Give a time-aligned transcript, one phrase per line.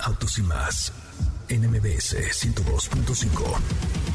[0.00, 0.92] Autos y más
[1.48, 4.05] NMBS 102.5.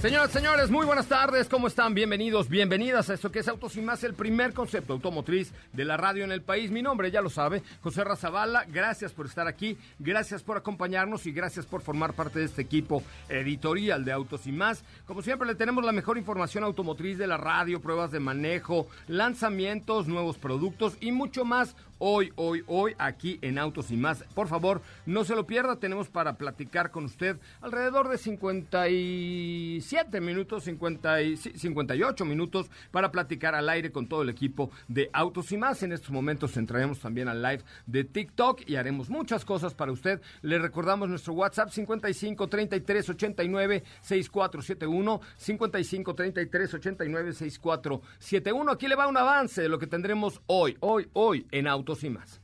[0.00, 1.92] Señoras, señores, muy buenas tardes, ¿cómo están?
[1.92, 5.98] Bienvenidos, bienvenidas a esto que es Autos y Más, el primer concepto automotriz de la
[5.98, 6.70] radio en el país.
[6.70, 11.32] Mi nombre, ya lo sabe, José Razabala, gracias por estar aquí, gracias por acompañarnos y
[11.32, 14.84] gracias por formar parte de este equipo editorial de Autos y Más.
[15.06, 20.08] Como siempre, le tenemos la mejor información automotriz de la radio, pruebas de manejo, lanzamientos,
[20.08, 24.24] nuevos productos y mucho más hoy, hoy, hoy, aquí en Autos y más.
[24.34, 30.64] Por favor, no se lo pierda, tenemos para platicar con usted alrededor de 57 minutos,
[30.64, 35.58] 50 y, 58 minutos para platicar al aire con todo el equipo de Autos y
[35.58, 35.82] más.
[35.82, 40.22] En estos momentos entraremos también al live de TikTok y haremos muchas cosas para usted.
[40.42, 48.72] Le recordamos nuestro WhatsApp 55 33 89 6471 55 33 89 6471.
[48.72, 52.04] Aquí le va un avance de lo que tendremos hoy, hoy, hoy en Autos Autos
[52.04, 52.40] y más.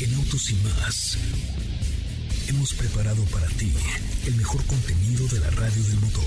[0.00, 1.18] En Autos y más
[2.48, 3.70] hemos preparado para ti
[4.24, 6.24] el mejor contenido de la radio del motor.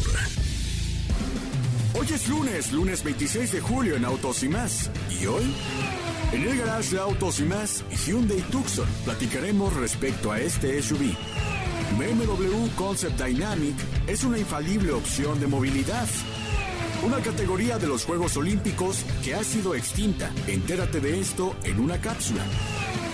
[1.96, 4.92] Hoy es lunes, lunes 26 de julio en Autos y más.
[5.20, 5.56] ¿Y hoy?
[6.34, 11.16] En el garage de Autos y más, Hyundai Tucson, platicaremos respecto a este SUV.
[11.98, 13.76] BMW Concept Dynamic
[14.06, 16.08] es una infalible opción de movilidad
[17.04, 20.32] una categoría de los Juegos Olímpicos que ha sido extinta.
[20.48, 22.44] Entérate de esto en una cápsula.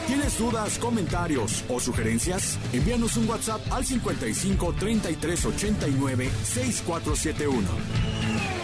[0.07, 2.59] ¿Tienes dudas, comentarios o sugerencias?
[2.73, 8.54] Envíanos un WhatsApp al 55 33 89 6471.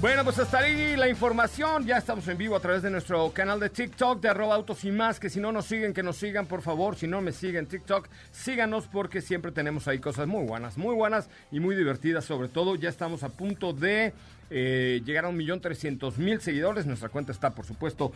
[0.00, 1.84] Bueno, pues hasta ahí la información.
[1.84, 4.90] Ya estamos en vivo a través de nuestro canal de TikTok de arroba autos y
[4.90, 5.20] más.
[5.20, 6.96] Que si no nos siguen, que nos sigan, por favor.
[6.96, 11.28] Si no me siguen TikTok, síganos porque siempre tenemos ahí cosas muy buenas, muy buenas
[11.52, 12.24] y muy divertidas.
[12.24, 14.14] Sobre todo, ya estamos a punto de
[14.48, 16.86] eh, llegar a un millón trescientos mil seguidores.
[16.86, 18.10] Nuestra cuenta está, por supuesto,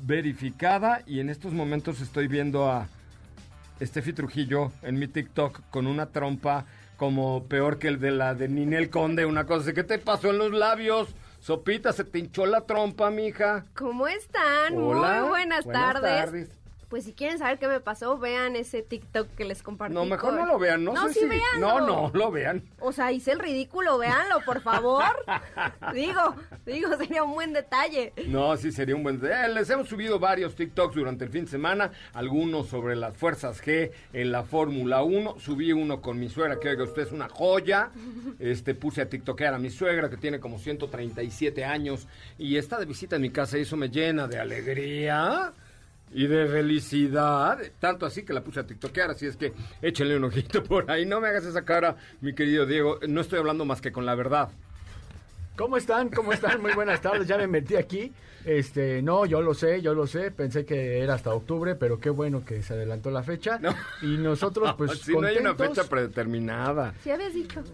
[0.00, 1.02] verificada.
[1.04, 2.86] Y en estos momentos estoy viendo a
[3.82, 6.64] Steffi Trujillo en mi TikTok con una trompa
[6.98, 9.72] como peor que el de la de Ninel Conde, una cosa.
[9.72, 11.14] ¿Qué te pasó en los labios?
[11.38, 13.64] Sopita, se te hinchó la trompa, mija.
[13.74, 14.76] ¿Cómo están?
[14.76, 15.20] Hola.
[15.20, 16.24] Muy buenas, buenas tardes.
[16.24, 16.57] tardes.
[16.88, 19.94] Pues si quieren saber qué me pasó, vean ese TikTok que les compartí.
[19.94, 21.26] No, mejor no lo vean, no, No, sé sí, si...
[21.26, 21.80] véanlo.
[21.80, 22.62] No, no, lo vean.
[22.80, 25.04] O sea, hice el ridículo, véanlo, por favor.
[25.92, 26.34] digo,
[26.64, 28.14] digo, sería un buen detalle.
[28.28, 29.20] No, sí sería un buen...
[29.22, 33.62] Eh, les hemos subido varios TikToks durante el fin de semana, algunos sobre las fuerzas
[33.62, 35.38] G en la Fórmula 1.
[35.40, 37.90] Subí uno con mi suegra, que oiga, usted es una joya.
[38.38, 42.06] Este, puse a TikTokear a mi suegra, que tiene como 137 años,
[42.38, 45.52] y está de visita en mi casa y eso me llena de alegría.
[46.12, 49.52] Y de felicidad, tanto así que la puse a tiktokear, así es que
[49.82, 51.04] échenle un ojito por ahí.
[51.04, 54.14] No me hagas esa cara, mi querido Diego, no estoy hablando más que con la
[54.14, 54.50] verdad.
[55.58, 56.08] ¿Cómo están?
[56.08, 56.62] ¿Cómo están?
[56.62, 57.26] Muy buenas tardes.
[57.26, 58.12] Ya me metí aquí.
[58.44, 60.30] Este, no, yo lo sé, yo lo sé.
[60.30, 63.58] Pensé que era hasta octubre, pero qué bueno que se adelantó la fecha.
[63.58, 63.74] No.
[64.00, 66.94] Y nosotros, pues, si no hay una fecha predeterminada.
[67.02, 67.64] Si habías dicho.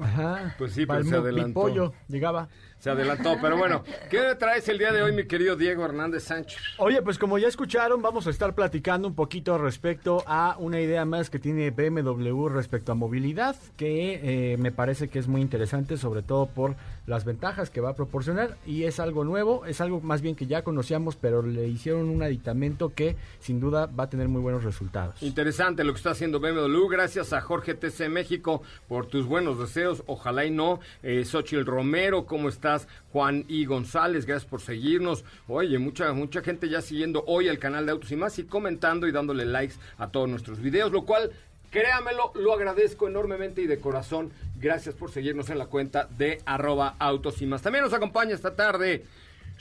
[0.00, 0.54] Ajá.
[0.56, 1.60] Pues sí, pero se adelantó.
[1.60, 2.48] pollo llegaba.
[2.78, 6.60] Se adelantó, pero bueno, ¿qué traes el día de hoy, mi querido Diego Hernández Sánchez?
[6.78, 11.04] Oye, pues como ya escucharon, vamos a estar platicando un poquito respecto a una idea
[11.04, 15.96] más que tiene BMW respecto a movilidad, que eh, me parece que es muy interesante,
[15.96, 16.74] sobre todo por
[17.06, 20.46] las ventajas que va a proporcionar y es algo nuevo, es algo más bien que
[20.46, 24.64] ya conocíamos, pero le hicieron un aditamento que sin duda va a tener muy buenos
[24.64, 25.22] resultados.
[25.22, 26.88] Interesante lo que está haciendo BMW.
[26.88, 30.80] Gracias a Jorge TC México por tus buenos deseos ojalá y no.
[31.02, 32.86] Eh, Xochitl Romero, ¿cómo estás?
[33.12, 35.24] Juan y González, gracias por seguirnos.
[35.48, 39.06] Oye, mucha, mucha gente ya siguiendo hoy el canal de Autos y más y comentando
[39.06, 41.30] y dándole likes a todos nuestros videos, lo cual
[41.72, 44.30] Créamelo, lo agradezco enormemente y de corazón.
[44.56, 47.62] Gracias por seguirnos en la cuenta de arroba autos y más.
[47.62, 49.06] También nos acompaña esta tarde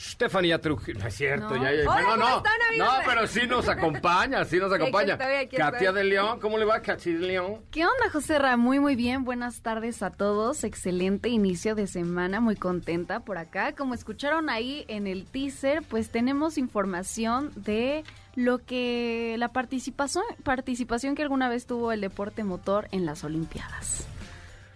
[0.01, 0.99] Stephanie Trujillo.
[0.99, 1.63] No es cierto, No.
[1.63, 1.89] ya, ya.
[1.89, 2.37] Hola, no, ¿cómo no.
[2.37, 2.53] están?
[2.77, 5.13] No, pero sí nos acompaña, sí nos acompaña.
[5.13, 7.61] estoy, aquí Katia de León, ¿cómo le va, Katia de León?
[7.69, 8.57] ¿Qué onda, José Ra?
[8.57, 9.23] Muy, muy bien.
[9.23, 10.63] Buenas tardes a todos.
[10.63, 12.39] Excelente inicio de semana.
[12.41, 13.73] Muy contenta por acá.
[13.73, 18.03] Como escucharon ahí en el teaser, pues tenemos información de
[18.35, 24.07] lo que la participación, participación que alguna vez tuvo el deporte motor en las Olimpiadas.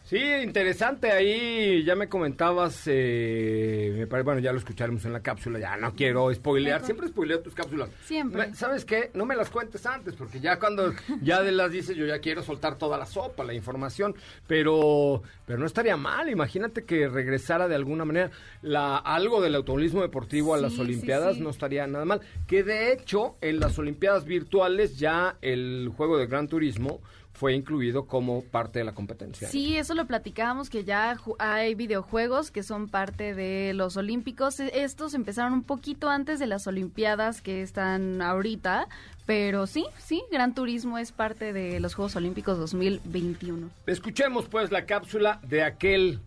[0.06, 1.12] Sí, interesante.
[1.12, 5.58] Ahí ya me comentabas, eh, me parece, bueno, ya lo escucharemos en la cápsula.
[5.58, 6.86] Ya no quiero spoilear.
[6.86, 7.90] Siempre spoileo tus cápsulas.
[8.04, 8.54] Siempre.
[8.54, 9.10] ¿Sabes qué?
[9.16, 10.94] No me las cuentes antes, porque ya cuando
[11.24, 14.16] ya de las dices, yo ya quiero soltar toda la sopa, la información.
[14.46, 16.30] Pero, pero no estaría mal.
[16.30, 18.30] Imagínate que regresara de alguna manera
[18.62, 21.38] la, algo del automovilismo deportivo a Sí, las sí, Olimpiadas.
[21.38, 21.42] sí.
[21.42, 22.22] No estaría nada mal.
[22.46, 27.02] Que de hecho, en las Olimpiadas virtuales ya el juego de Gran Turismo
[27.36, 29.50] fue incluido como parte de la competencia.
[29.50, 34.60] Sí, eso lo platicábamos, que ya hay videojuegos que son parte de los Olímpicos.
[34.62, 38.88] E- Estos empezaron un poquito antes de las Olimpiadas que están ahorita,
[39.26, 43.70] pero sí, sí, Gran Turismo es parte de los Juegos Olímpicos 2021.
[43.86, 46.20] Escuchemos pues la cápsula de aquel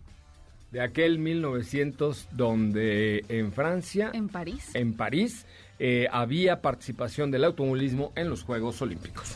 [0.71, 4.69] de aquel 1900 donde en Francia, en, En París.
[4.95, 5.45] París,
[5.79, 9.35] eh, había participación del automovilismo en los Juegos Olímpicos.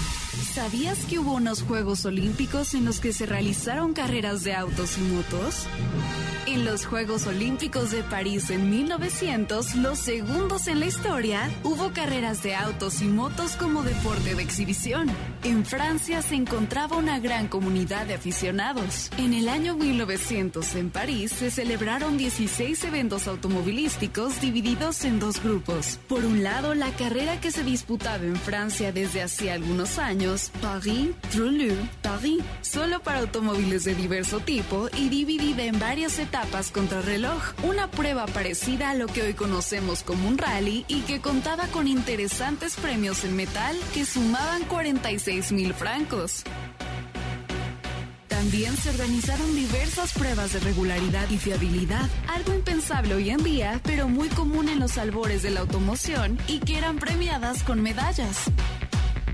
[0.53, 5.01] ¿Sabías que hubo unos Juegos Olímpicos en los que se realizaron carreras de autos y
[5.01, 5.65] motos?
[6.47, 12.41] En los Juegos Olímpicos de París en 1900, los segundos en la historia, hubo carreras
[12.43, 15.09] de autos y motos como deporte de exhibición.
[15.43, 19.11] En Francia se encontraba una gran comunidad de aficionados.
[19.17, 25.99] En el año 1900 en París se celebraron 16 eventos automovilísticos divididos en dos grupos.
[26.09, 31.09] Por un lado, la carrera que se disputaba en Francia desde hacía algunos años, Paris,
[31.31, 37.41] Trulou, Paris, solo para automóviles de diverso tipo y dividida en varias etapas contra reloj,
[37.63, 41.87] una prueba parecida a lo que hoy conocemos como un rally y que contaba con
[41.87, 46.43] interesantes premios en metal que sumaban 46 mil francos.
[48.41, 54.07] También se organizaron diversas pruebas de regularidad y fiabilidad, algo impensable hoy en día, pero
[54.07, 58.49] muy común en los albores de la automoción y que eran premiadas con medallas.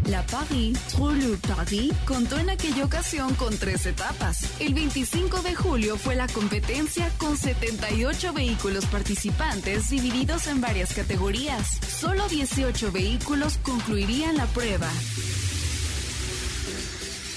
[0.08, 4.40] La Paris Trulou Paris contó en aquella ocasión con tres etapas.
[4.60, 11.80] El 25 de julio fue la competencia con 78 vehículos participantes divididos en varias categorías.
[11.86, 14.90] Solo 18 vehículos concluirían la prueba.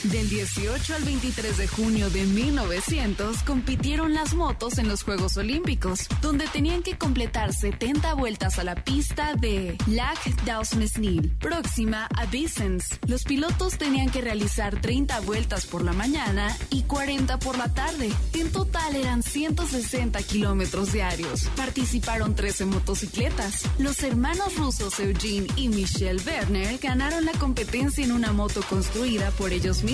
[0.05, 6.07] Del 18 al 23 de junio de 1900 compitieron las motos en los Juegos Olímpicos,
[6.23, 12.99] donde tenían que completar 70 vueltas a la pista de Lac d'Ausmesnil, próxima a Vicens.
[13.07, 18.11] Los pilotos tenían que realizar 30 vueltas por la mañana y 40 por la tarde.
[18.33, 21.43] En total eran 160 kilómetros diarios.
[21.57, 23.65] Participaron 13 motocicletas.
[23.79, 29.53] Los hermanos rusos Eugene y Michel Werner ganaron la competencia en una moto construida por
[29.53, 29.90] ellos mismos.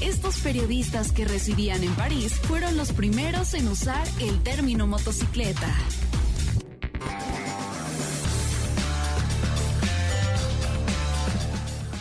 [0.00, 5.72] Estos periodistas que residían en París fueron los primeros en usar el término motocicleta.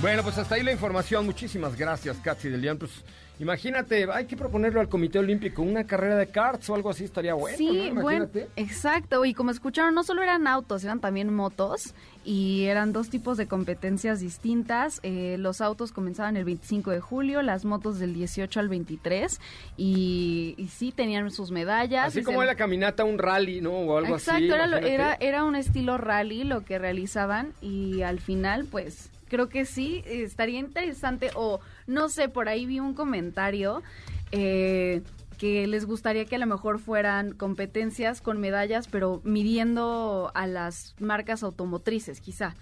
[0.05, 1.25] Bueno, pues hasta ahí la información.
[1.25, 2.77] Muchísimas gracias, Katy de León.
[2.77, 2.91] Pues
[3.39, 7.33] imagínate, hay que proponerlo al Comité Olímpico, una carrera de karts o algo así estaría
[7.33, 7.57] bueno.
[7.57, 8.01] Sí, ¿no?
[8.03, 9.25] bueno, exacto.
[9.25, 11.95] Y como escucharon, no solo eran autos, eran también motos.
[12.23, 14.99] Y eran dos tipos de competencias distintas.
[15.01, 19.39] Eh, los autos comenzaban el 25 de julio, las motos del 18 al 23.
[19.75, 22.07] Y, y sí, tenían sus medallas.
[22.09, 23.71] Así como se- la caminata, un rally, ¿no?
[23.71, 24.45] O algo Exacto, así.
[24.53, 24.93] era, lo- imagínate.
[24.93, 30.03] era, era un estilo rally lo que realizaban y al final pues creo que sí,
[30.05, 33.83] estaría interesante o no sé, por ahí vi un comentario
[34.31, 35.01] eh,
[35.37, 40.95] que les gustaría que a lo mejor fueran competencias con medallas pero midiendo a las
[40.99, 42.55] marcas automotrices quizá.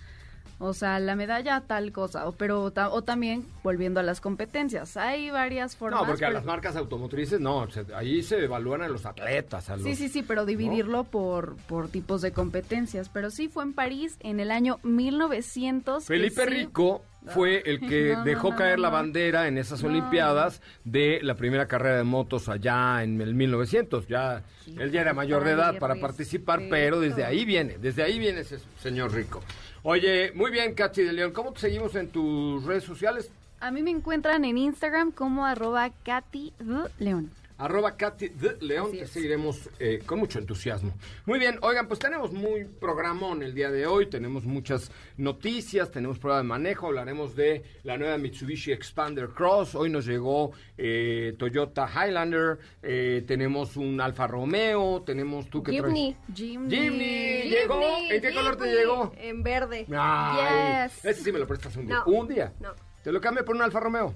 [0.65, 4.95] O sea, la medalla tal cosa, o, pero o también volviendo a las competencias.
[4.95, 5.99] Hay varias formas.
[6.01, 9.69] No, porque a pero- las marcas automotrices, no, se- ahí se evalúan a los atletas,
[9.69, 9.83] a los...
[9.85, 13.09] Sí, sí, sí, pero dividirlo por, por tipos de competencias.
[13.09, 16.03] Pero sí fue en París en el año 1900.
[16.03, 19.83] que Felipe sí- Rico fue el que No, dejó no, caer la bandera en esas.
[19.83, 24.07] Olimpiadas de la primera carrera de motos allá en el 1900.
[24.07, 24.43] Ya
[24.79, 26.07] él ya era mayor de edad para respeto.
[26.07, 29.41] participar, pero desde ahí viene, desde ahí viene ese señor Rico.
[29.85, 33.29] Oye, muy bien, Katy de León, ¿cómo te seguimos en tus redes sociales?
[33.59, 36.53] A mí me encuentran en Instagram como arroba Katy.
[36.99, 37.29] León.
[37.63, 40.91] Arroba Katy de León, te seguiremos eh, con mucho entusiasmo.
[41.25, 46.19] Muy bien, oigan, pues tenemos muy programón el día de hoy, tenemos muchas noticias, tenemos
[46.19, 51.87] prueba de manejo, hablaremos de la nueva Mitsubishi Expander Cross, hoy nos llegó eh, Toyota
[51.87, 56.17] Highlander, eh, tenemos un Alfa Romeo, tenemos tú que Jimny.
[56.35, 56.69] Jimny.
[56.75, 59.13] Jimny, llegó, ¿en qué color te llegó?
[59.15, 59.85] En verde.
[59.97, 61.05] Ay, Yes.
[61.05, 62.03] ese sí me lo prestas un día.
[62.05, 62.11] No.
[62.11, 62.51] ¿Un día?
[62.59, 62.71] No.
[63.05, 64.13] ¿Te lo cambio por un Alfa Romeo?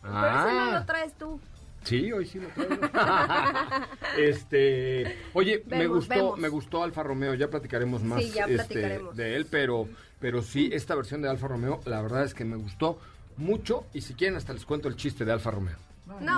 [0.00, 0.78] Pero ese no Ah.
[0.80, 1.38] lo traes tú.
[1.86, 2.74] Sí, hoy sí lo traigo.
[4.18, 6.38] este, oye, me gustó, vemos.
[6.38, 9.16] me gustó Alfa Romeo, ya platicaremos más Sí, ya este, platicaremos.
[9.16, 9.88] de él, pero
[10.18, 12.98] pero sí esta versión de Alfa Romeo, la verdad es que me gustó
[13.36, 15.76] mucho y si quieren hasta les cuento el chiste de Alfa Romeo.
[16.06, 16.30] No, no, no,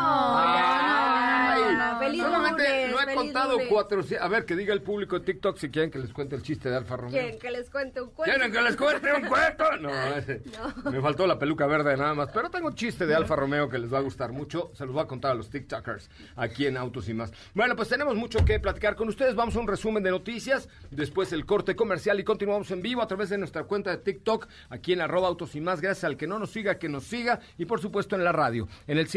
[1.92, 1.98] no.
[1.98, 3.68] Feliz solamente no he lunes.
[3.68, 4.24] 400.
[4.24, 6.70] A ver, que diga el público de TikTok si quieren que les cuente el chiste
[6.70, 7.10] de Alfa Romeo.
[7.10, 8.32] ¿Quieren que les cuente un cuento?
[8.34, 9.76] ¿Quieren que les cuente un cuento?
[9.80, 10.42] No, ese-
[10.90, 12.30] me faltó la peluca verde nada más.
[12.32, 14.70] Pero tengo un chiste de Alfa Romeo que les va a gustar mucho.
[14.74, 17.32] Se los voy a contar a los TikTokers aquí en Autos y más.
[17.54, 19.34] Bueno, pues tenemos mucho que platicar con ustedes.
[19.34, 20.68] Vamos a un resumen de noticias.
[20.90, 24.48] Después el corte comercial y continuamos en vivo a través de nuestra cuenta de TikTok
[24.70, 25.80] aquí en arroba Autos y más.
[25.80, 27.40] Gracias al que no nos siga, que nos siga.
[27.58, 29.08] Y por supuesto en la radio, en el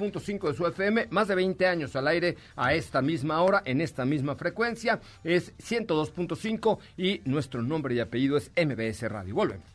[0.00, 1.08] 102.5 de su FM.
[1.10, 5.00] Más de 20 años al aire a esta misma hora, en esta misma frecuencia.
[5.22, 9.34] Es 102.5 y nuestro nombre y apellido es MBS Radio.
[9.34, 9.66] Volvemos.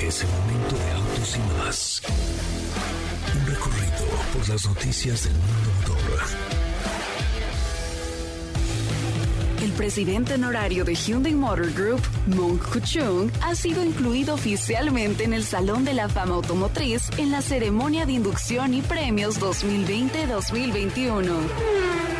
[0.00, 2.02] Es el momento de autos y más.
[3.34, 6.53] Un recorrido por las noticias del mundo motor.
[9.64, 15.42] El presidente honorario de Hyundai Motor Group, Mong Kuchung, ha sido incluido oficialmente en el
[15.42, 21.24] Salón de la Fama Automotriz en la ceremonia de inducción y premios 2020-2021.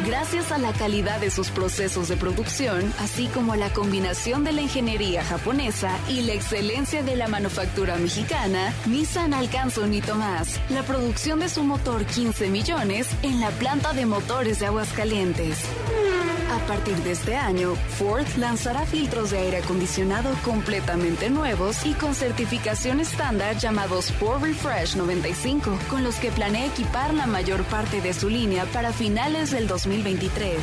[0.07, 4.53] Gracias a la calidad de sus procesos de producción, así como a la combinación de
[4.53, 10.59] la ingeniería japonesa y la excelencia de la manufactura mexicana, Nissan alcanza un hito más,
[10.71, 15.59] la producción de su motor 15 millones en la planta de motores de Aguascalientes.
[16.55, 22.15] A partir de este año, Ford lanzará filtros de aire acondicionado completamente nuevos y con
[22.15, 28.13] certificación estándar llamados Ford Refresh 95, con los que planea equipar la mayor parte de
[28.13, 30.57] su línea para finales del 2023.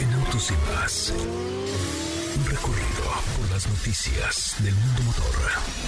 [0.00, 1.12] En autos y más.
[2.36, 3.04] Un recorrido
[3.36, 5.79] por las noticias del mundo motor.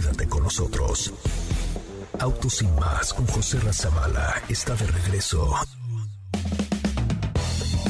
[0.00, 1.12] Quédate con nosotros.
[2.20, 5.56] Autos y más con José Razabala está de regreso.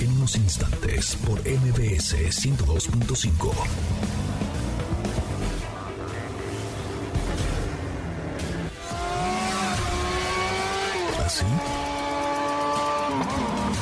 [0.00, 3.52] En unos instantes por MBS 102.5.
[11.26, 11.44] ¿Así?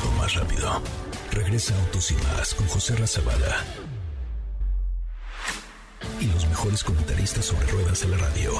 [0.05, 0.81] O más rápido.
[1.31, 3.86] Regresa Autos y más con José Razabala.
[6.67, 8.51] Mejores comentaristas sobre ruedas de la radio.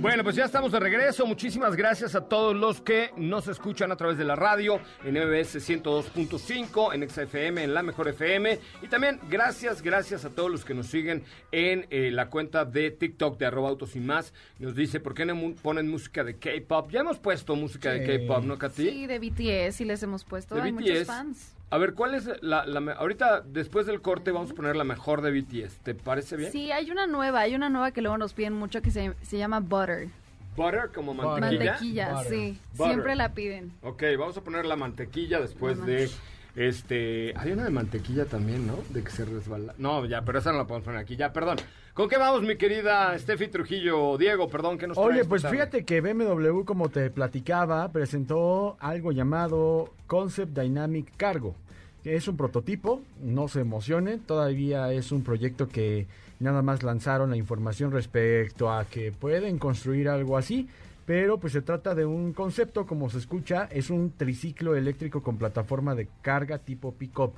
[0.00, 1.26] Bueno, pues ya estamos de regreso.
[1.26, 5.56] Muchísimas gracias a todos los que nos escuchan a través de la radio, en MBS
[5.56, 8.58] 102.5, en XFM, en La Mejor FM.
[8.80, 12.90] Y también gracias, gracias a todos los que nos siguen en eh, la cuenta de
[12.90, 14.32] TikTok de arroba autos y más.
[14.60, 16.90] Nos dice, ¿por qué no ponen música de K-pop?
[16.90, 18.26] Ya hemos puesto música de Sí.
[18.26, 18.88] K-pop, ¿no, Katy?
[18.90, 20.54] Sí, de BTS y les hemos puesto.
[20.54, 20.80] De Hay BTS.
[20.80, 21.54] muchos fans.
[21.72, 25.22] A ver, ¿cuál es la, la Ahorita, después del corte, vamos a poner la mejor
[25.22, 25.78] de BTS.
[25.78, 26.52] ¿Te parece bien?
[26.52, 29.38] Sí, hay una nueva, hay una nueva que luego nos piden mucho que se, se
[29.38, 30.10] llama Butter.
[30.54, 31.40] Butter, como Butter.
[31.40, 31.72] mantequilla.
[31.72, 32.30] Mantequilla, Butter.
[32.30, 32.58] sí.
[32.72, 32.86] Butter.
[32.92, 33.72] Siempre la piden.
[33.80, 36.10] Ok, vamos a poner la mantequilla después de
[36.56, 37.32] este.
[37.36, 38.78] Hay una de mantequilla también, ¿no?
[38.90, 39.74] De que se resbala.
[39.78, 41.16] No, ya, pero esa no la podemos poner aquí.
[41.16, 41.58] Ya, perdón.
[41.94, 44.16] ¿Con qué vamos, mi querida Steffi Trujillo?
[44.16, 45.56] Diego, perdón, ¿qué nos Oye, pues tarde?
[45.56, 51.54] fíjate que BMW, como te platicaba, presentó algo llamado Concept Dynamic Cargo,
[52.02, 56.06] que es un prototipo, no se emocionen, todavía es un proyecto que
[56.40, 60.68] nada más lanzaron la información respecto a que pueden construir algo así,
[61.06, 65.36] pero pues se trata de un concepto, como se escucha, es un triciclo eléctrico con
[65.36, 67.32] plataforma de carga tipo pick-up.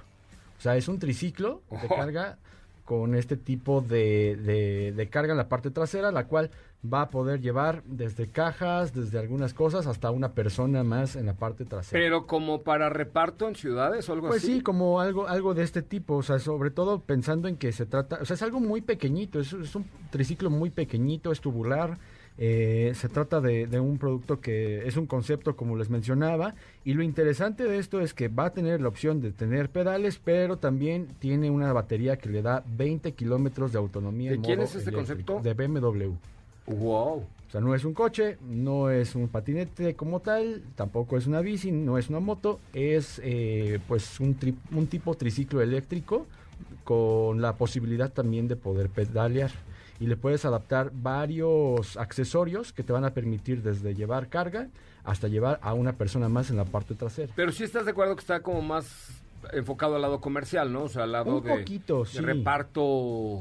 [0.59, 1.95] O sea, es un triciclo de Ojo.
[1.97, 2.39] carga
[2.85, 6.51] con este tipo de, de- de carga en la parte trasera, la cual
[6.87, 11.33] va a poder llevar desde cajas, desde algunas cosas, hasta una persona más en la
[11.33, 11.99] parte trasera.
[11.99, 14.57] Pero como para reparto en ciudades o algo Pues así.
[14.57, 17.87] sí, como algo, algo de este tipo, o sea, sobre todo pensando en que se
[17.87, 21.97] trata, o sea, es algo muy pequeñito, es, es un triciclo muy pequeñito, es tubular,
[22.37, 26.95] eh, se trata de, de un producto que es un concepto como les mencionaba, y
[26.95, 30.57] lo interesante de esto es que va a tener la opción de tener pedales, pero
[30.59, 34.31] también tiene una batería que le da 20 kilómetros de autonomía.
[34.31, 35.41] ¿De en quién modo es este concepto?
[35.43, 36.13] De BMW.
[36.67, 37.25] Wow.
[37.53, 41.71] sea, no es un coche, no es un patinete como tal, tampoco es una bici,
[41.71, 46.27] no es una moto, es eh, pues un, tri- un tipo triciclo eléctrico
[46.83, 49.51] con la posibilidad también de poder pedalear.
[50.01, 54.69] Y le puedes adaptar varios accesorios que te van a permitir desde llevar carga
[55.05, 57.33] hasta llevar a una persona más en la parte trasera.
[57.37, 59.23] Pero sí estás de acuerdo que está como más
[59.53, 60.85] enfocado al lado comercial, ¿no?
[60.85, 62.19] O sea, al lado Un de, poquito, de sí.
[62.21, 63.41] reparto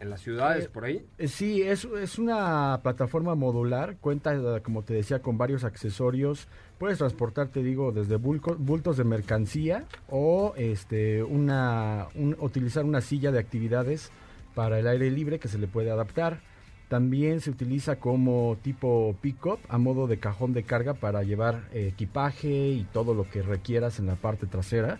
[0.00, 1.04] en las ciudades, Eh, por ahí.
[1.18, 6.48] Eh, Sí, es, es una plataforma modular, cuenta, como te decía, con varios accesorios.
[6.78, 13.00] Puedes transportar, te digo, desde bulco- bultos de mercancía o este, una, un- utilizar una
[13.02, 14.10] silla de actividades
[14.54, 16.40] para el aire libre que se le puede adaptar.
[16.88, 21.88] También se utiliza como tipo pick-up a modo de cajón de carga para llevar eh,
[21.92, 24.98] equipaje y todo lo que requieras en la parte trasera.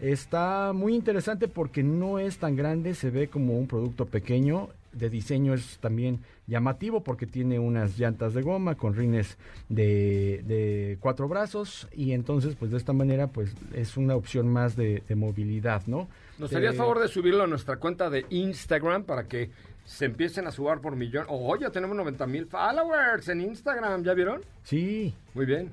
[0.00, 4.68] Está muy interesante porque no es tan grande, se ve como un producto pequeño.
[4.92, 9.38] De diseño es también llamativo porque tiene unas llantas de goma con rines
[9.68, 15.02] de, cuatro brazos y entonces pues de esta manera pues es una opción más de,
[15.06, 16.08] de movilidad, ¿no?
[16.40, 19.50] ¿Nos harías Eh, favor de subirlo a nuestra cuenta de Instagram para que
[19.84, 21.26] se empiecen a subir por millón?
[21.28, 24.40] Oh, ya tenemos 90 mil followers en Instagram, ¿ya vieron?
[24.62, 25.70] Sí, Muy bien.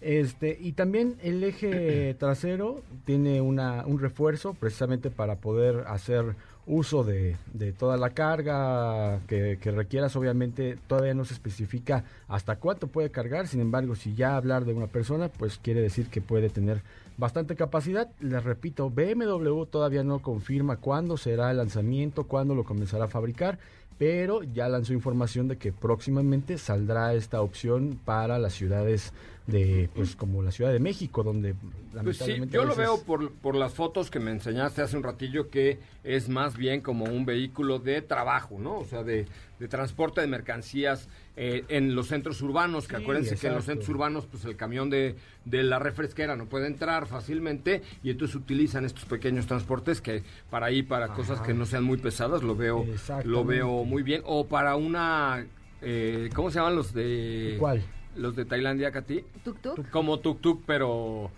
[0.00, 6.34] Este, y también el eje trasero tiene una, un refuerzo precisamente para poder hacer
[6.68, 10.14] uso de, de toda la carga que, que requieras.
[10.14, 14.74] Obviamente todavía no se especifica hasta cuánto puede cargar, sin embargo, si ya hablar de
[14.74, 16.82] una persona, pues quiere decir que puede tener
[17.16, 18.08] bastante capacidad.
[18.20, 23.58] Les repito, BMW todavía no confirma cuándo será el lanzamiento, cuándo lo comenzará a fabricar,
[23.98, 29.12] pero ya lanzó información de que próximamente saldrá esta opción para las ciudades
[29.48, 31.54] de, pues como la Ciudad de México, donde
[32.02, 35.48] Pues sí, yo lo veo por, por las fotos que me enseñaste hace un ratillo
[35.48, 38.78] que es más bien como un vehículo de trabajo, ¿no?
[38.78, 39.26] O sea, de,
[39.58, 41.08] de transporte de mercancías
[41.40, 44.56] eh, en los centros urbanos, que Sí, acuérdense que en los centros urbanos pues el
[44.56, 45.14] camión de,
[45.44, 50.66] de la refresquera no puede entrar fácilmente y entonces utilizan estos pequeños transportes que para
[50.66, 52.84] ahí, para cosas que no sean muy pesadas, lo veo,
[53.24, 54.22] lo veo muy bien.
[54.24, 55.46] O para una,
[55.80, 57.54] eh, ¿cómo se llaman los de...
[57.60, 57.82] ¿Cuál?
[58.16, 59.24] Los de Tailandia, Katy.
[59.44, 59.88] Tuk tuk.
[59.90, 61.30] Como tuk tuk, pero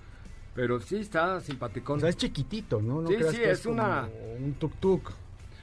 [0.54, 1.98] pero sí está simpaticón.
[1.98, 3.02] O sea, es chiquitito, ¿no?
[3.02, 5.02] No Sí, creas sí, que es una- como un tuk-tuk.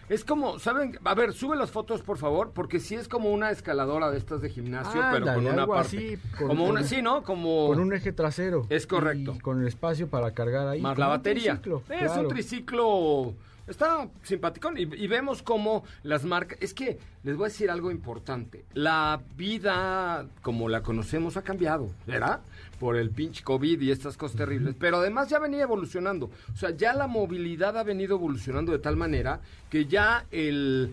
[0.10, 0.98] Es como, ¿saben?
[1.04, 4.42] A ver, sube las fotos, por favor, porque sí es como una escaladora de estas
[4.42, 5.98] de gimnasio, pero con una parte.
[5.98, 7.24] así, con- como una, con- sí, ¿no?
[7.24, 8.66] Como Con un eje trasero.
[8.70, 9.34] Es correcto.
[9.36, 10.80] Y con el espacio para cargar ahí.
[10.82, 11.54] más la un batería.
[11.60, 12.22] triciclo, es claro.
[12.22, 13.34] un triciclo.
[13.68, 16.58] Está simpaticón y, y vemos cómo las marcas...
[16.62, 18.64] Es que les voy a decir algo importante.
[18.74, 22.40] La vida como la conocemos ha cambiado, ¿verdad?
[22.80, 24.76] Por el pinche COVID y estas cosas terribles.
[24.80, 26.32] Pero además ya venía evolucionando.
[26.54, 30.92] O sea, ya la movilidad ha venido evolucionando de tal manera que ya el,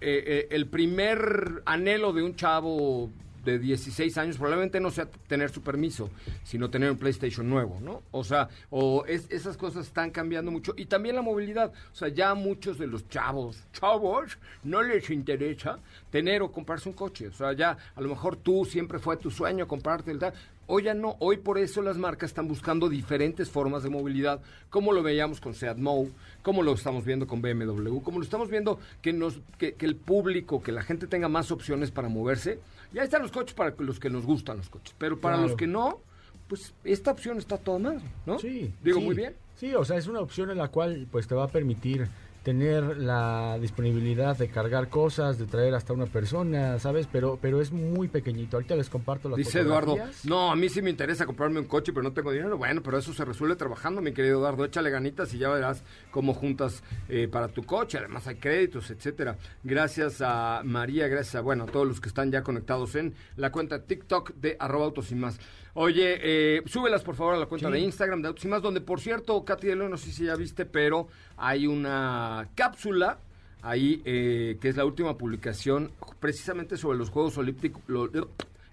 [0.00, 3.10] eh, eh, el primer anhelo de un chavo
[3.44, 6.10] de 16 años probablemente no sea tener su permiso,
[6.44, 8.02] sino tener un PlayStation nuevo, ¿no?
[8.10, 10.74] O sea, o es- esas cosas están cambiando mucho.
[10.76, 11.72] Y también la movilidad.
[11.92, 15.78] O sea, ya muchos de los chavos, chavos, no les interesa
[16.10, 17.28] tener o comprarse un coche.
[17.28, 20.32] O sea, ya a lo mejor tú siempre fue tu sueño comprarte el tal.
[20.66, 24.92] Hoy ya no, hoy por eso las marcas están buscando diferentes formas de movilidad, como
[24.92, 26.10] lo veíamos con Seat Mou,
[26.42, 29.94] como lo estamos viendo con BMW, como lo estamos viendo que, nos, que, que el
[29.94, 32.60] público, que la gente tenga más opciones para moverse.
[32.94, 35.48] Ya están los coches para los que nos gustan los coches, pero para Claro.
[35.48, 36.00] los que no,
[36.48, 38.38] pues esta opción está toda mal, ¿no?
[38.38, 38.72] Sí.
[38.82, 39.04] Digo, sí.
[39.04, 39.34] muy bien.
[39.56, 42.08] Sí, o sea, es una opción en la cual pues te va a permitir
[42.44, 47.08] tener la disponibilidad de cargar cosas, de traer hasta una persona, ¿sabes?
[47.10, 48.58] Pero pero es muy pequeñito.
[48.58, 51.92] Ahorita les comparto las Dice Eduardo, no, a mí sí me interesa comprarme un coche,
[51.92, 52.58] pero no tengo dinero.
[52.58, 54.64] Bueno, pero eso se resuelve trabajando, mi querido Eduardo.
[54.66, 57.96] Échale ganitas y ya verás cómo juntas eh, para tu coche.
[57.98, 59.38] Además hay créditos, etcétera.
[59.62, 63.50] Gracias a María, gracias a, bueno, a todos los que están ya conectados en la
[63.50, 65.38] cuenta TikTok de arroba autos y más.
[65.76, 67.72] Oye, eh, súbelas por favor a la cuenta Sí.
[67.72, 70.24] de Instagram de autos y más, donde por cierto, Katy de León, no sé si
[70.26, 73.18] ya viste, pero hay una cápsula
[73.62, 77.82] ahí, eh, que es la última publicación precisamente sobre los Juegos Olímpicos,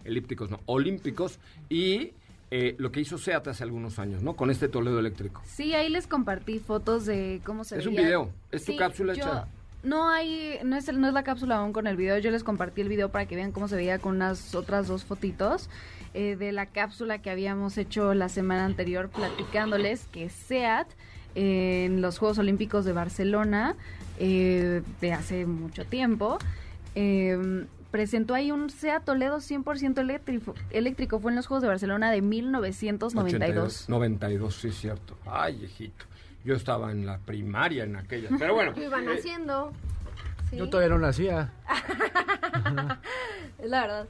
[0.03, 2.11] elípticos, no, olímpicos y
[2.49, 4.35] eh, lo que hizo SEAT hace algunos años, ¿no?
[4.35, 5.41] Con este Toledo eléctrico.
[5.45, 9.23] Sí, ahí les compartí fotos de cómo se Es un video, es tu cápsula yo-
[9.23, 9.47] hecha.
[9.83, 12.43] No hay, no es, el- no es la cápsula aún con el video, yo les
[12.43, 15.69] compartí el video para que vean cómo se veía con unas otras dos fotitos
[16.13, 20.87] eh, de la cápsula que habíamos hecho la semana anterior platicándoles que SEAT
[21.35, 23.75] en los Juegos Olímpicos de Barcelona
[24.19, 26.37] eh, de hace mucho tiempo
[26.95, 32.09] eh, presentó ahí un SEAT Toledo 100% eléctrico, eléctrico, fue en los Juegos de Barcelona
[32.09, 33.89] de 1992.
[33.89, 35.17] 92, sí, es cierto.
[35.25, 36.05] Ay, hijito.
[36.43, 38.29] Yo estaba en la primaria en aquella.
[38.39, 38.73] Pero bueno.
[38.75, 39.73] ¿Qué iban eh, haciendo?
[40.49, 40.57] Sí.
[40.57, 41.51] Yo todavía no nacía.
[43.59, 44.07] Es la verdad.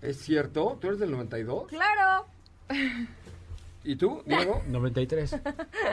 [0.00, 0.78] ¿Es cierto?
[0.80, 1.66] ¿Tú eres del 92?
[1.68, 2.26] Claro.
[3.86, 4.62] ¿Y tú, Diego?
[4.68, 5.40] 93.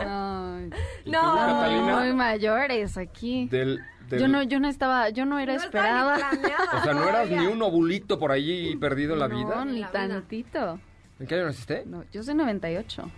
[0.05, 0.69] Ay,
[1.05, 1.21] ¿Y No.
[1.21, 1.99] tú, Catalina?
[1.99, 3.47] muy mayores aquí.
[3.49, 3.79] Del,
[4.09, 6.17] del- Yo no, yo no estaba, yo no era No ni esperada.
[6.79, 9.65] O sea, ¿no eras ni un ovulito por allí perdido en la No, vida?
[9.65, 9.91] ni la vida.
[9.91, 10.79] tantito.
[11.19, 11.83] ¿En qué año naciste?
[11.85, 13.09] No, yo soy 98.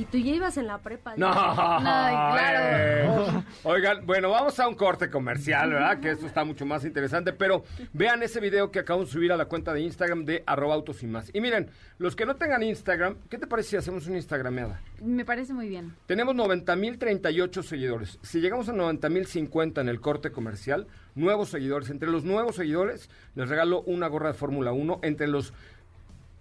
[0.00, 1.12] Y tú ya ibas en la prepa.
[1.18, 2.58] No, claro.
[2.62, 3.44] eh.
[3.64, 6.00] Oigan, bueno, vamos a un corte comercial, ¿verdad?
[6.00, 9.36] Que esto está mucho más interesante, pero vean ese video que acabamos de subir a
[9.36, 11.30] la cuenta de Instagram de arroba autos y más.
[11.34, 14.80] Y miren, los que no tengan Instagram, ¿qué te parece si hacemos una Instagrameada?
[15.02, 15.94] Me parece muy bien.
[16.06, 18.18] Tenemos 90.038 seguidores.
[18.22, 21.90] Si llegamos a 90.050 en el corte comercial, nuevos seguidores.
[21.90, 25.00] Entre los nuevos seguidores, les regalo una gorra de Fórmula 1.
[25.02, 25.52] Entre los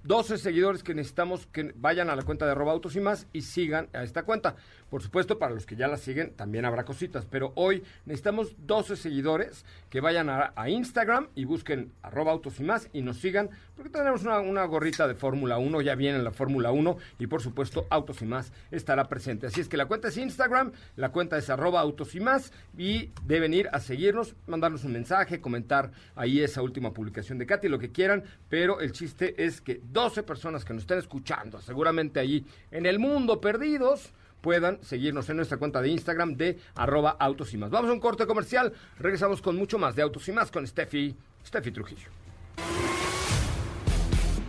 [0.09, 3.43] 12 seguidores que necesitamos que vayan a la cuenta de arroba autos y más y
[3.43, 4.55] sigan a esta cuenta.
[4.89, 7.25] Por supuesto, para los que ya la siguen, también habrá cositas.
[7.29, 12.89] Pero hoy necesitamos 12 seguidores que vayan a, Instagram y busquen arroba autos y más
[12.93, 13.49] y nos sigan.
[13.75, 17.41] Porque tenemos una, una gorrita de Fórmula 1, ya viene la Fórmula 1 y por
[17.41, 19.47] supuesto autos y más estará presente.
[19.47, 23.11] Así es que la cuenta es Instagram, la cuenta es arroba autos y más y
[23.25, 27.79] deben ir a seguirnos, mandarnos un mensaje, comentar ahí esa última publicación de Katy, lo
[27.79, 28.23] que quieran.
[28.49, 32.99] Pero el chiste es que 12 personas que nos estén escuchando, seguramente allí en el
[32.99, 37.69] mundo perdidos, puedan seguirnos en nuestra cuenta de Instagram de arroba autos y más.
[37.69, 41.15] Vamos a un corte comercial, regresamos con mucho más de autos y más con Steffi,
[41.45, 42.09] Steffi Trujillo.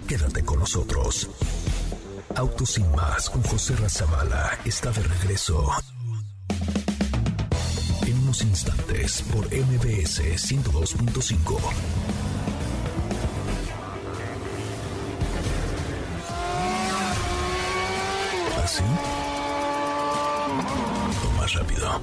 [0.07, 1.31] Quédate con nosotros.
[2.35, 5.71] Autos sin más con José Razabala está de regreso.
[8.07, 11.61] En unos instantes por MBS 102.5.
[18.65, 18.83] ¿Así?
[21.55, 22.01] Rápido.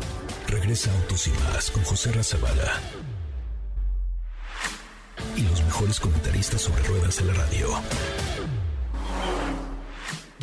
[0.48, 2.82] Regresa Autos y más con José Razabala.
[5.36, 7.68] Y los mejores comentaristas sobre ruedas de la radio.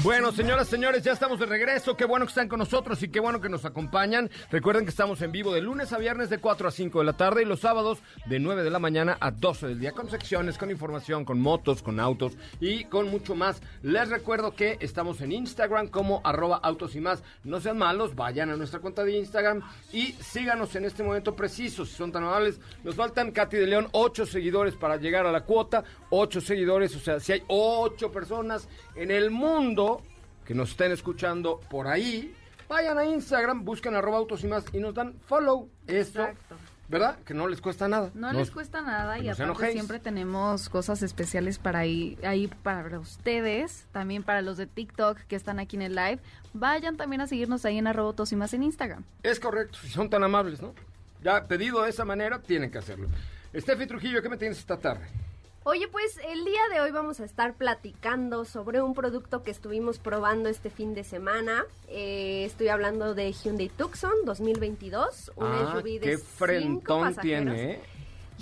[0.05, 1.97] Bueno, señoras, señores, ya estamos de regreso.
[1.97, 4.29] Qué bueno que están con nosotros y qué bueno que nos acompañan.
[4.51, 7.15] Recuerden que estamos en vivo de lunes a viernes de 4 a 5 de la
[7.15, 10.59] tarde y los sábados de 9 de la mañana a 12 del día con secciones,
[10.59, 13.63] con información, con motos, con autos y con mucho más.
[13.81, 17.23] Les recuerdo que estamos en Instagram como arroba autos y más.
[17.43, 21.87] No sean malos, vayan a nuestra cuenta de Instagram y síganos en este momento preciso.
[21.87, 25.45] Si son tan amables, nos faltan, Katy de León, 8 seguidores para llegar a la
[25.45, 25.83] cuota.
[26.11, 30.03] 8 seguidores, o sea, si hay 8 personas en el mundo
[30.45, 32.35] que nos estén escuchando por ahí,
[32.69, 35.69] vayan a Instagram, busquen arroba autos y más y nos dan follow.
[35.87, 36.57] Esto, Exacto.
[36.89, 37.19] ¿verdad?
[37.25, 38.11] Que no les cuesta nada.
[38.15, 43.87] No les cuesta nada y aparte siempre tenemos cosas especiales para ahí, ahí para ustedes,
[43.93, 46.21] también para los de TikTok que están aquí en el live.
[46.53, 49.05] Vayan también a seguirnos ahí en arroba autos y más en Instagram.
[49.23, 50.75] Es correcto, si son tan amables, ¿no?
[51.23, 53.09] Ya pedido de esa manera, tienen que hacerlo.
[53.57, 55.07] Steffi Trujillo, ¿qué me tienes esta tarde?
[55.67, 59.99] Oye, pues el día de hoy vamos a estar platicando sobre un producto que estuvimos
[59.99, 61.65] probando este fin de semana.
[61.89, 67.81] Eh, estoy hablando de Hyundai Tucson 2022, un ah, SUV de qué frentón tiene, ¿eh?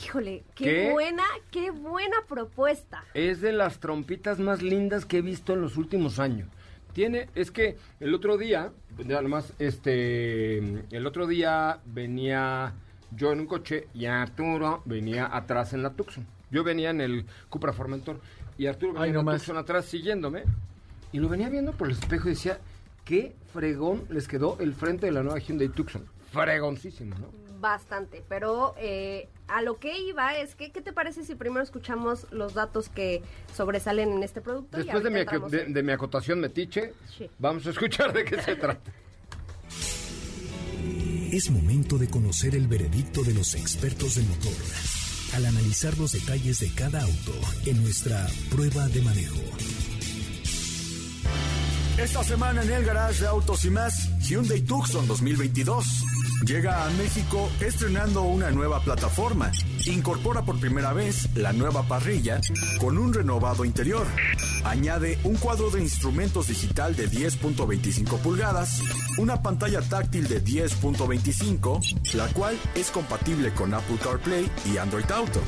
[0.05, 0.91] Híjole, qué, ¿Qué?
[0.91, 3.05] buena, qué buena propuesta.
[3.15, 6.49] Es de las trompitas más lindas que he visto en los últimos años.
[6.93, 8.73] Tiene, es que el otro día,
[9.07, 12.75] ya nomás, este, el otro día venía
[13.13, 16.27] yo en un coche y Arturo venía atrás en la Tucson.
[16.53, 18.21] Yo venía en el Cupra Formentor
[18.57, 20.45] y Arturo venía Ay, en la no atrás siguiéndome
[21.11, 22.61] y lo venía viendo por el espejo y decía,
[23.05, 26.05] qué fregón les quedó el frente de la nueva Hyundai Tucson.
[26.31, 27.29] Fregoncísimo, ¿no?
[27.61, 32.27] Bastante, pero eh, a lo que iba es que, ¿qué te parece si primero escuchamos
[32.33, 33.23] los datos que
[33.55, 34.79] sobresalen en este producto?
[34.81, 37.31] y Después de mi, de, de mi acotación metiche, Sí.
[37.39, 38.91] vamos a escuchar de qué se trata.
[41.31, 44.53] Es momento de conocer el veredicto de los expertos de motor
[45.35, 47.33] al analizar los detalles de cada auto
[47.67, 49.41] en nuestra prueba de manejo.
[51.99, 56.05] Esta semana en el garage de Autos y más, Hyundai Tucson 2022.
[56.45, 59.53] Llega a México estrenando una nueva plataforma.
[59.87, 62.41] Incorpora por primera vez la nueva parrilla
[62.81, 64.07] con un renovado interior.
[64.65, 68.81] Añade un cuadro de instrumentos digital de 10.25 pulgadas,
[69.19, 75.41] una pantalla táctil de 10.25, la cual es compatible con Apple CarPlay y Android Auto.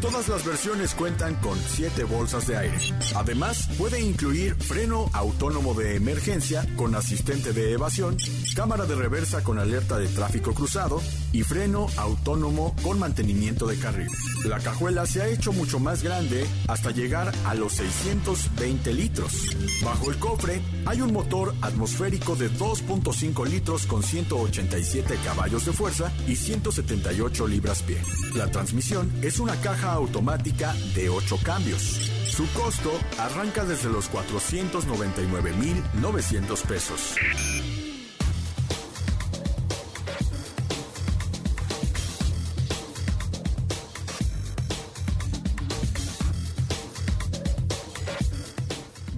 [0.00, 2.78] Todas las versiones cuentan con 7 bolsas de aire.
[3.14, 8.16] Además, puede incluir freno autónomo de emergencia con asistente de evasión,
[8.56, 11.00] cámara de reversa con alerta de tráfico cruzado,
[11.32, 14.08] y freno autónomo con mantenimiento de carril.
[14.44, 19.56] La cajuela se ha hecho mucho más grande hasta llegar a los 620 litros.
[19.84, 26.12] Bajo el cofre hay un motor atmosférico de 2.5 litros con 187 caballos de fuerza
[26.26, 27.98] y 178 libras-pie.
[28.34, 32.10] La transmisión es una caja automática de 8 cambios.
[32.28, 37.16] Su costo arranca desde los 499,900 pesos.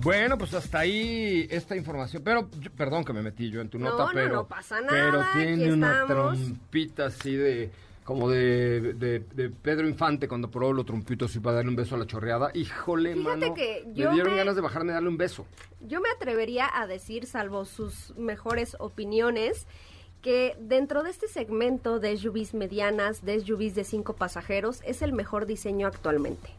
[0.05, 2.23] Bueno, pues hasta ahí esta información.
[2.23, 4.35] Pero, yo- perdón que me metí yo en tu No, nota, no, pero.
[4.35, 7.71] no pasa Pero nada, tiene aquí una trompita así de.
[8.05, 11.95] Como de, de, de Pedro Infante cuando probó los trompitos y para darle un beso
[11.95, 12.51] a la chorreada.
[12.53, 13.55] Híjole, Fíjate mano.
[13.55, 15.47] que me yo dieron me- ganas de bajarme darle un beso.
[15.81, 19.67] Yo me atrevería a decir, salvo sus mejores opiniones,
[20.21, 25.15] que dentro de este segmento de SUVs medianas, de SUVs de cinco pasajeros, es el
[25.15, 26.51] mejor diseño actualmente.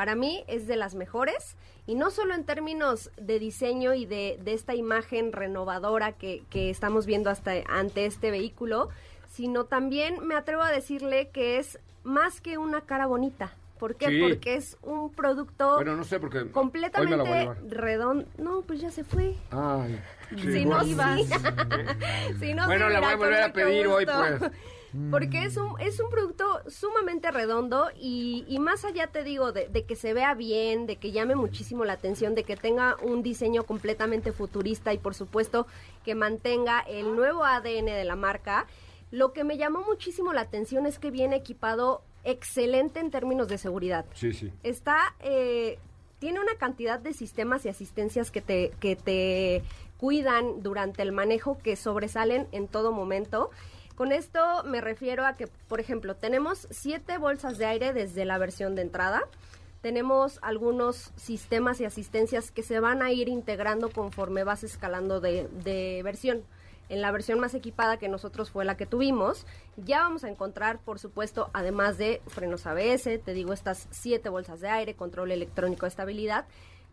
[0.00, 4.40] Para mí es de las mejores y no solo en términos de diseño y de,
[4.42, 8.88] de esta imagen renovadora que, que estamos viendo hasta ante este vehículo,
[9.30, 13.52] sino también me atrevo a decirle que es más que una cara bonita.
[13.78, 14.06] ¿Por qué?
[14.06, 14.20] Sí.
[14.22, 16.50] Porque es un producto Bueno, no sé porque.
[16.50, 18.24] Completamente redondo.
[18.38, 19.34] No, pues ya se fue.
[19.50, 20.00] Ay.
[20.30, 20.96] Si no, sí.
[22.40, 24.50] Si no, Bueno, sí, la voy a volver a pedir hoy, pues.
[25.10, 29.68] Porque es un, es un producto sumamente redondo y, y más allá te digo de,
[29.68, 33.22] de que se vea bien, de que llame muchísimo la atención, de que tenga un
[33.22, 35.66] diseño completamente futurista y por supuesto
[36.04, 38.66] que mantenga el nuevo ADN de la marca,
[39.12, 43.58] lo que me llamó muchísimo la atención es que viene equipado excelente en términos de
[43.58, 44.52] seguridad Sí, sí.
[44.62, 45.78] está eh,
[46.18, 49.62] tiene una cantidad de sistemas y asistencias que te que te
[49.96, 53.50] cuidan durante el manejo que sobresalen en todo momento.
[54.00, 58.38] Con esto me refiero a que, por ejemplo, tenemos siete bolsas de aire desde la
[58.38, 59.20] versión de entrada.
[59.82, 66.00] Tenemos algunos sistemas y asistencias que se van a ir integrando conforme vas escalando de,
[66.02, 66.44] versión.
[66.88, 70.78] En la versión más equipada que nosotros fue la que tuvimos, ya vamos a encontrar,
[70.78, 75.84] por supuesto, además de frenos ABS, te digo, estas siete bolsas de aire, control electrónico
[75.84, 76.46] de estabilidad,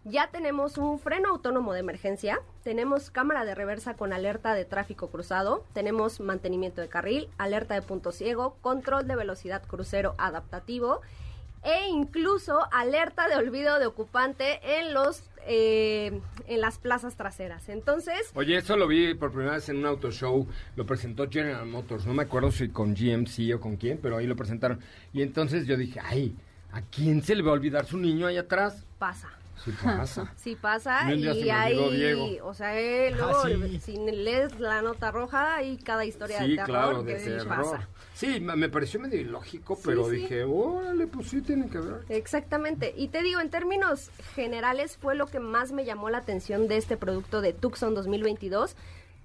[0.09, 5.09] ya tenemos un freno autónomo de emergencia, tenemos cámara de reversa con alerta de tráfico
[5.09, 11.01] cruzado, tenemos mantenimiento de carril, alerta de punto ciego, control de velocidad crucero adaptativo
[11.63, 17.69] e incluso alerta de olvido de ocupante en los eh, en las plazas traseras.
[17.69, 20.45] Entonces, Oye, eso lo vi por primera vez en un auto show.
[20.75, 22.05] Lo presentó General Motors.
[22.05, 24.81] No me acuerdo si con GMC o con quién, pero ahí lo presentaron.
[25.13, 26.35] Y entonces yo dije, ay,
[26.73, 28.85] ¿a quién se le va a olvidar su niño ahí atrás?
[28.99, 29.29] pasa.
[29.63, 30.33] Sí pasa.
[30.37, 33.79] Sí pasa Y y ahí, o sea, eh, luego Ah, sí.
[33.81, 37.25] si lees la nota roja hay cada historia Sí, de terror claro, que de sí
[37.29, 37.47] terror.
[37.47, 37.87] pasa.
[38.13, 42.03] Sí, me pareció medio ilógico, pero dije, órale, pues sí tiene que ver.
[42.09, 42.93] Exactamente.
[42.97, 46.77] Y te digo, en términos generales fue lo que más me llamó la atención de
[46.77, 48.75] este producto de Tucson 2022.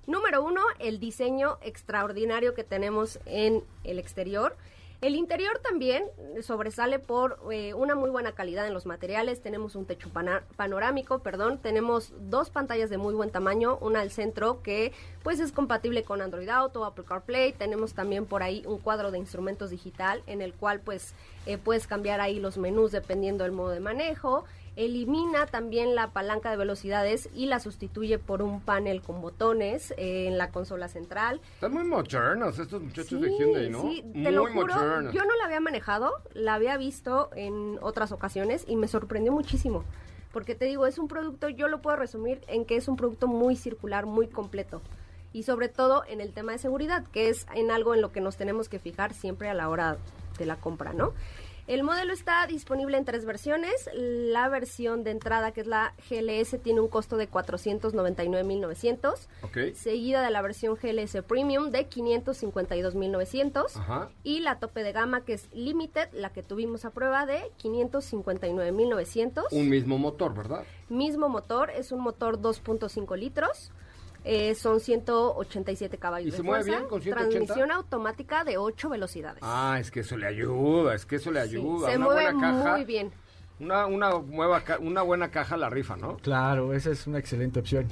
[0.07, 4.57] Número uno, el diseño extraordinario que tenemos en el exterior.
[5.03, 6.05] El interior también
[6.43, 9.43] sobresale por eh, una muy buena calidad en los materiales.
[9.43, 10.11] Tenemos un techo
[10.57, 11.59] panorámico, perdón.
[11.59, 13.79] Tenemos dos pantallas de muy buen tamaño.
[13.81, 14.93] Una al centro que
[15.25, 17.53] pues es compatible con Android Auto, Apple CarPlay.
[17.53, 21.89] Tenemos también por ahí un cuadro de instrumentos digital en el cual pues eh, puedes
[21.89, 24.45] cambiar ahí los menús dependiendo del modo de manejo.
[24.75, 30.29] Elimina también la palanca de velocidades y la sustituye por un panel con botones eh,
[30.29, 31.41] en la consola central.
[31.55, 33.83] Están muy modernos estos muchachos de Hyundai, ¿no?
[33.83, 35.13] Sí, te muy lo juro, modernos.
[35.13, 39.85] yo no la había manejado, la había visto en otras ocasiones y me sorprendió muchísimo.
[40.33, 43.27] Porque te digo, es un producto, yo lo puedo resumir en que es un producto
[43.27, 44.81] muy circular, muy completo.
[45.35, 48.23] Y sobre todo en el tema de seguridad, que es en algo en lo que
[48.23, 49.99] nos tenemos que fijar siempre a la hora
[50.39, 51.13] de la compra, ¿no?
[51.69, 53.89] El modelo está disponible en tres versiones.
[53.95, 59.59] La versión de entrada, que es la GLS, tiene un costo de 499.900 Ok.
[59.75, 64.11] seguida de la versión GLS Premium de 552.900 Ajá.
[64.25, 69.45] y la tope de gama que es Limited, la que tuvimos a prueba de 559.900.
[69.53, 70.65] Un mismo motor, ¿verdad?
[70.89, 73.71] Mismo motor, es un motor 2.5 litros.
[74.25, 77.31] Eh, son 187 caballos ¿Y de se mueve fuerza, bien con 180?
[77.39, 79.43] Transmisión automática de 8 velocidades.
[79.43, 81.91] Ah, es que eso le ayuda, es que eso le Sí, ayuda.
[81.91, 83.13] se una mueve buena caja, muy bien.
[83.61, 86.17] Una, una, nueva una buena caja la rifa, ¿no?
[86.17, 87.87] Claro, esa es una excelente opción.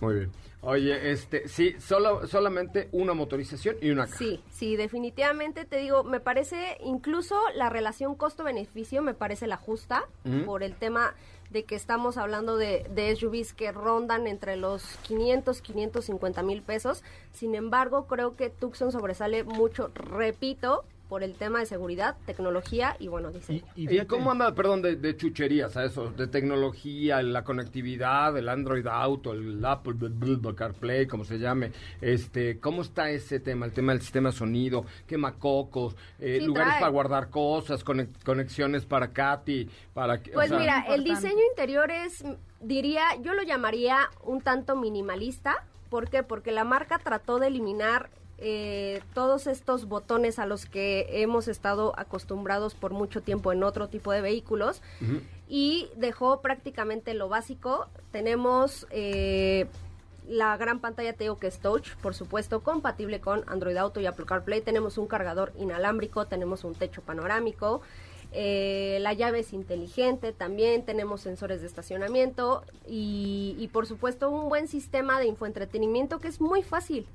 [0.00, 0.32] Muy bien.
[0.62, 4.18] Oye, este, sí, solo, solamente una motorización y una caja.
[4.18, 10.04] Sí, sí, definitivamente te digo, me parece incluso la relación costo-beneficio me parece la justa
[10.44, 11.14] por el tema
[11.56, 17.02] de que estamos hablando de, de SUVs que rondan entre los 500, 550 mil pesos.
[17.32, 23.06] Sin embargo, creo que Tucson sobresale mucho, repito, por el tema de seguridad, tecnología y
[23.08, 23.52] bueno, dice.
[23.54, 26.10] Y, y ¿Y fíjate- cómo anda, perdón, de, de chucherías a eso?
[26.10, 31.38] De tecnología, la conectividad, el Android Auto, el Apple bl- bl- bl- CarPlay, como se
[31.38, 31.70] llame.
[32.00, 33.66] Este, ¿Cómo está ese tema?
[33.66, 36.80] El tema del sistema de sonido, quemacocos, eh, Sí, lugares trae.
[36.80, 40.14] para guardar cosas, conex- conexiones para Katy, para...
[40.14, 44.76] o Pues sea, mira, el diseño interior es, mm, diría, yo lo llamaría un tanto
[44.76, 45.64] minimalista.
[45.90, 46.22] ¿Por qué?
[46.24, 51.94] Porque la marca trató de eliminar eh, todos estos botones a los que hemos estado
[51.98, 54.82] acostumbrados por mucho tiempo en otro tipo de vehículos
[55.48, 57.86] y dejó prácticamente lo básico.
[58.12, 59.66] Tenemos eh,
[60.28, 64.06] la gran pantalla, te digo que es touch, por supuesto, compatible con Android Auto y
[64.06, 64.60] Apple CarPlay.
[64.60, 67.80] Tenemos un cargador inalámbrico, tenemos un techo panorámico.
[68.32, 74.50] eh, la llave es inteligente también, tenemos sensores de estacionamiento y, y, por supuesto un
[74.50, 77.06] buen sistema de infoentretenimiento que es muy fácil.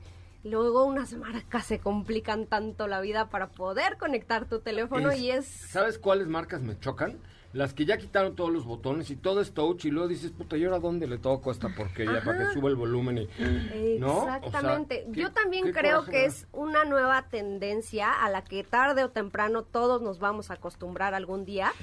[0.43, 5.32] Luego unas marcas se complican tanto la vida para poder conectar tu teléfono Es- y
[5.32, 5.45] es...
[5.45, 7.19] ¿Sabes cuáles marcas me chocan?
[7.54, 10.56] Las que ya quitaron todos los botones y todo es touch y luego dices, puta,
[10.56, 13.17] ¿y ahora dónde le toco esta porquería para que suba el volumen?
[13.17, 14.19] Y, ¿no?
[14.19, 15.06] O sea, Exactamente.
[15.13, 16.25] ¿qué- Yo también creo que da?
[16.27, 21.13] es una nueva tendencia a la que tarde o temprano todos nos vamos a acostumbrar
[21.13, 21.73] algún día.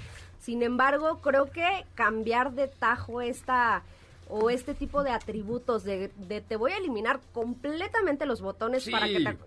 [0.40, 3.83] Sin embargo, creo que cambiar de tajo esta
[4.29, 8.91] o este tipo de atributos de, de te voy a eliminar completamente los botones Sí.
[8.91, 9.38] para que te-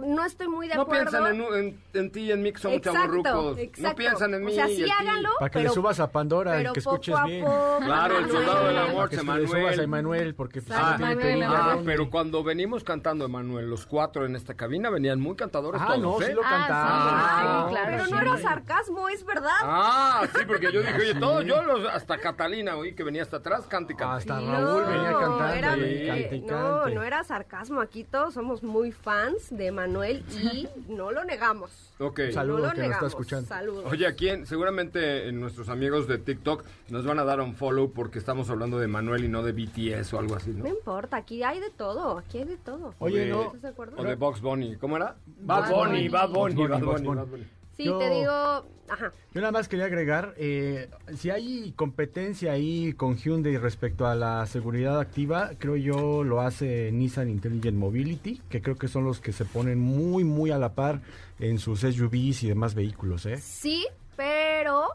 [0.00, 1.10] no estoy muy de No acuerdo.
[1.10, 3.58] piensan en, en, en ti y en mí que somos Exacto, chavorrucos.
[3.78, 6.10] No piensan en O mí sea, y sí háganlo, Para que pero- le subas a
[6.10, 7.44] Pandora y que poco escuches a bien.
[7.44, 9.42] poco, Claro, el soldado del amor, Para que Emanuel.
[9.42, 10.98] le subas a Emanuel, porque pues, Exacto.
[10.98, 15.20] no tiene perilla Ah, pero cuando venimos cantando, Emanuel, los cuatro en esta cabina venían
[15.20, 16.26] muy cantadores Ah, todos, no, ¿eh?
[16.26, 18.26] sí lo Ah, sí, Ay, sí, claro, pero no sí.
[18.26, 19.50] era sarcasmo, es verdad.
[19.62, 23.38] Ah, sí, porque yo dije, oye, todos, yo los, hasta Catalina, oí que venía hasta
[23.38, 24.16] atrás, cante y cante.
[24.30, 26.46] Hasta Raúl venía cantando.
[26.46, 27.80] no, no era sarcasmo.
[27.80, 31.70] Aquí todos somos muy fans de Manuel y no lo negamos.
[31.98, 32.20] Ok.
[32.32, 33.08] Saludos, no lo que nos está negamos.
[33.12, 33.48] escuchando.
[33.48, 33.84] Saludos.
[33.92, 37.92] Oye, aquí en- seguramente en nuestros amigos de TikTok nos van a dar un follow
[37.92, 40.68] porque estamos hablando de Manuel y no de BTS o algo así, no ¿no?
[40.70, 42.18] importa, aquí hay de todo.
[42.18, 42.88] Aquí hay de todo.
[42.98, 43.42] O Oye, de- no.
[43.42, 43.96] ¿Estás de acuerdo?
[43.98, 44.76] O de Box Bunny.
[44.76, 45.16] ¿Cómo era?
[45.26, 46.08] Bad Bad Bunny, Bunny.
[46.08, 47.46] Bad Bunny, Bad Bad Bunny.
[47.76, 48.66] Sí, Yo- te digo.
[48.88, 49.12] Ajá.
[49.32, 54.44] Yo nada más quería agregar, eh, si hay competencia ahí con Hyundai respecto a la
[54.46, 59.32] seguridad activa, creo yo lo hace Nissan Intelligent Mobility, que creo que son los que
[59.32, 61.00] se ponen muy, muy a la par
[61.38, 63.38] en sus SUVs y demás vehículos, ¿eh?
[63.38, 64.88] Sí, pero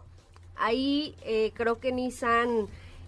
[0.57, 2.67] ahí eh, creo que Nissan,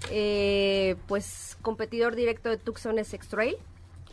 [0.10, 3.58] eh, pues competidor directo de Tucson es X-Trail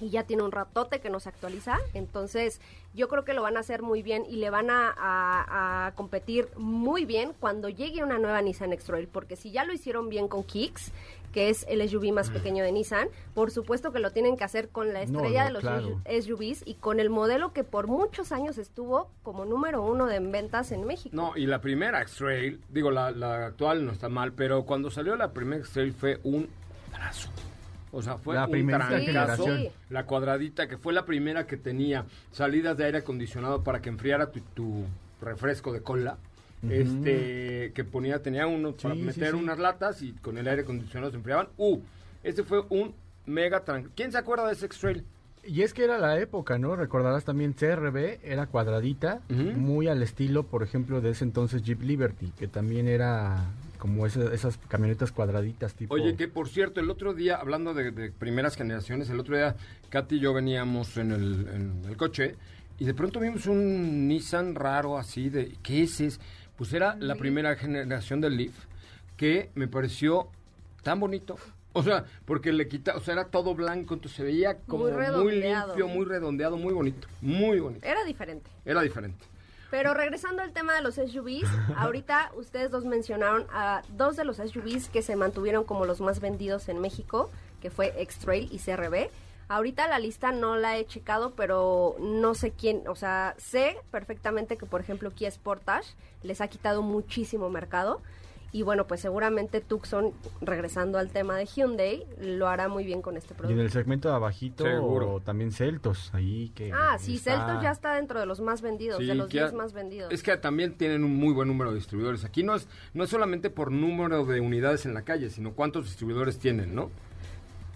[0.01, 2.61] y ya tiene un ratote que no se actualiza, entonces
[2.95, 5.93] yo creo que lo van a hacer muy bien y le van a, a- a
[5.95, 10.29] competir muy bien cuando llegue una nueva Nissan X-Trail, porque si ya lo hicieron bien
[10.29, 10.93] con Kicks,
[11.33, 14.71] que es el SUV más pequeño de Nissan, por supuesto que lo tienen que hacer
[14.71, 16.01] con la estrella no, de los claro.
[16.23, 20.33] SUVs y con el modelo que por muchos años estuvo como número uno de en
[20.33, 21.15] ventas en México.
[21.15, 25.15] No, y la primera X-Trail, digo, la, la actual no está mal, pero cuando salió
[25.17, 26.49] la primera X-Trail fue un
[26.91, 27.29] trazo.
[27.97, 29.07] O sea, fue La un primera trancazo.
[29.07, 29.69] generación.
[29.89, 34.31] La cuadradita, que fue la primera que tenía salidas de aire acondicionado para que enfriara
[34.31, 34.85] tu, tu
[35.23, 36.19] refresco de cola.
[36.69, 39.37] Este, que ponía, tenía uno para Sí, sí, meter sí.
[39.37, 41.49] unas latas y con el aire acondicionado se enfriaban.
[41.57, 41.79] Uh,
[42.23, 43.93] ese fue un mega trancazo.
[43.97, 45.05] ¿Quién se acuerda de ese X-Trail?
[45.45, 46.75] Y es que era la época, ¿no?
[46.75, 52.33] Recordarás también CRB, era cuadradita, muy al estilo, por ejemplo, de ese entonces Jeep Liberty,
[52.37, 53.45] que también era
[53.87, 55.95] como ese- esas camionetas cuadraditas tipo...
[55.95, 59.55] Oye, que por cierto, el otro día, hablando de, de primeras generaciones, el otro día
[59.91, 62.35] Katy y yo veníamos en el, en el coche
[62.79, 66.21] y de pronto vimos un Nissan raro así de, ¿qué es ese?
[66.57, 68.55] Pues era la primera generación del Leaf
[69.17, 70.29] que me pareció
[70.83, 71.37] tan bonito.
[71.73, 74.93] O sea, porque le quita, o sea, era todo blanco, entonces se veía como Muy
[75.25, 77.87] muy, limpio, muy redondeado, muy bonito, muy bonito.
[77.87, 78.51] Era diferente.
[78.65, 79.23] Era diferente.
[79.71, 84.37] Pero regresando al tema de los SUVs, ahorita ustedes dos mencionaron a dos de los
[84.37, 89.11] SUVs que se mantuvieron como los más vendidos en México, que fue X-Trail y CRB.
[89.49, 94.57] Ahorita la lista no la he checado, pero no sé quién, o sea, sé perfectamente
[94.57, 98.03] que por ejemplo Kia Sportage les ha quitado muchísimo mercado.
[98.57, 103.19] Y bueno, pues seguramente Tucson, regresando al tema de Hyundai, lo hará muy bien con
[103.19, 103.61] este Y en producto.
[103.63, 105.21] el segmento de abajito Seguro.
[105.23, 106.73] también Celtos, ahí que...
[106.73, 109.43] Ah, sí, está- Celtos ya está dentro de los más vendidos, Sí, de los Kia-
[109.43, 110.11] 10 más vendidos.
[110.11, 112.25] Es que también tienen un muy buen número de distribuidores.
[112.25, 115.85] Aquí no es, no es solamente por número de unidades en la calle, sino cuántos
[115.85, 116.91] distribuidores tienen, ¿no?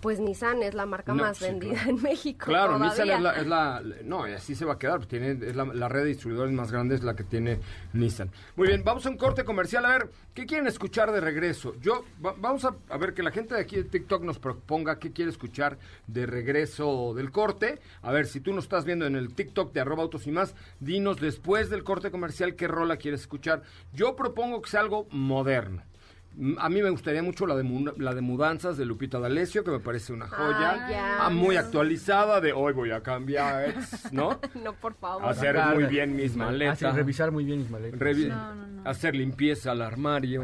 [0.00, 1.90] Pues Nissan es la marca No, más sí, vendida claro.
[1.90, 2.46] en México.
[2.46, 2.88] Claro, todavía.
[2.88, 4.96] Nissan es la, es la- No, así se va a quedar.
[4.96, 7.60] pues Tiene, es la, la red de distribuidores más grande es la que tiene
[7.92, 8.30] Nissan.
[8.56, 9.84] Muy bien, vamos a un corte comercial.
[9.84, 11.74] A ver, ¿qué quieren escuchar de regreso?
[11.80, 14.98] Yo, va- vamos a, a ver que la gente de aquí de TikTok nos proponga
[14.98, 17.78] qué quiere escuchar de regreso del corte.
[18.02, 20.54] A ver, si tú nos estás viendo en el TikTok de arroba autos y más,
[20.80, 23.62] dinos después del corte comercial qué rola quieres escuchar.
[23.92, 25.82] Yo propongo que sea algo moderno.
[26.58, 29.78] A mí me gustaría mucho la de, la de Mudanzas de Lupita D'Alessio, que me
[29.80, 30.86] parece una joya.
[30.86, 31.26] Ay, ya.
[31.26, 33.74] Ah, muy actualizada de hoy voy a cambiar,
[34.12, 34.40] ¿no?
[34.64, 35.26] No, por favor.
[35.28, 36.94] Hacer muy bien mis Así, maletas.
[36.94, 38.00] revisar muy bien mis maletas.
[38.00, 38.88] Revi- No, no, no.
[38.88, 40.42] Hacer limpieza al armario.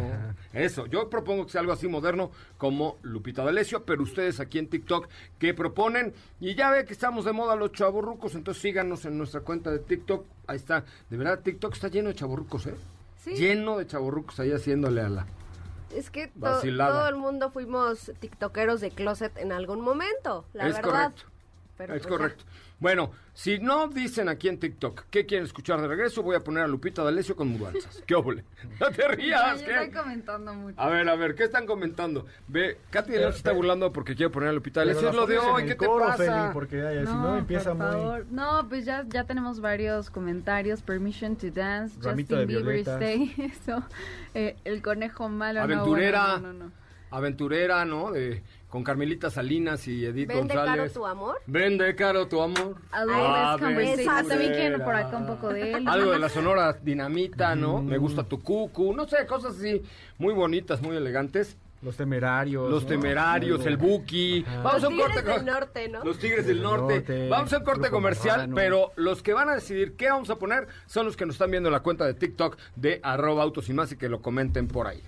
[0.52, 4.68] Eso, yo propongo que sea algo así moderno como Lupita D'Alessio, pero ustedes aquí en
[4.68, 6.12] TikTok, ¿qué proponen?
[6.40, 9.78] Y ya ve que estamos de moda los chavorrucos, entonces síganos en nuestra cuenta de
[9.78, 10.26] TikTok.
[10.46, 10.84] Ahí está.
[11.08, 12.74] De verdad, TikTok está lleno de chavorrucos, ¿eh?
[13.16, 13.30] Sí.
[13.34, 15.26] Lleno de chavorrucos ahí haciéndole a la...
[15.94, 20.74] Es que to- todo el mundo fuimos tiktokeros de closet en algún momento, la es
[20.76, 21.12] verdad.
[21.12, 21.22] correcto.
[21.76, 22.18] Pero es pues ya.
[22.18, 22.44] correcto.
[22.78, 26.64] Bueno, si no dicen aquí en TikTok qué quieren escuchar de regreso, voy a poner
[26.64, 28.02] a Lupita D'Alessio con mudanzas.
[28.06, 28.44] ¿Qué óvole?
[28.80, 29.72] No te Ya, rías, yo ¿qué?
[29.72, 30.78] estoy comentando mucho.
[30.80, 32.26] A ver, a ver, ¿qué están comentando?
[32.48, 35.08] Ve, Katy de se está burlando porque quiere poner a Lupita D'Alessio.
[35.08, 36.16] Es lo de hoy, ¿qué te coro, pasa?
[36.42, 37.86] Feli, porque ay, si no empieza por muy...
[37.86, 38.26] favor.
[38.30, 40.82] No, pues ya, ya tenemos varios comentarios.
[40.82, 42.78] Permission to Dance, Ramito Justin de Bieber.
[42.88, 43.34] Stay.
[43.52, 43.82] Eso.
[44.34, 45.60] Eh, el conejo malo.
[45.60, 46.32] no, Aventurera.
[46.38, 46.72] bueno, no, no, no.
[47.10, 48.10] Aventurera, ¿no?
[48.10, 50.76] De, con Carmelita Salinas y Edith ¿Vende González.
[50.76, 51.40] caro tu amor?
[51.46, 52.76] Vende caro tu amor.
[52.92, 53.04] A.
[53.08, 54.52] Ah, también Aventurera.
[54.54, 55.88] quiero por acá un poco de él.
[55.88, 57.80] Algo de la sonora dinamita, ¿no?
[57.82, 59.82] Me gusta tu cucu, no sé, cosas así
[60.18, 61.56] muy bonitas, muy elegantes.
[61.82, 62.68] Los temerarios.
[62.70, 62.88] Los ¿no?
[62.88, 64.42] temerarios, el buki.
[64.42, 65.18] Vamos a Los un corte.
[65.20, 66.04] tigres del norte, ¿no?
[66.04, 66.94] Los tigres del norte.
[66.94, 70.36] norte, Vamos a un corte comercial, pero los que van a decidir qué vamos a
[70.36, 73.68] poner son los que nos están viendo en la cuenta de TikTok de arroba autos
[73.68, 75.02] y más y que lo comenten por ahí.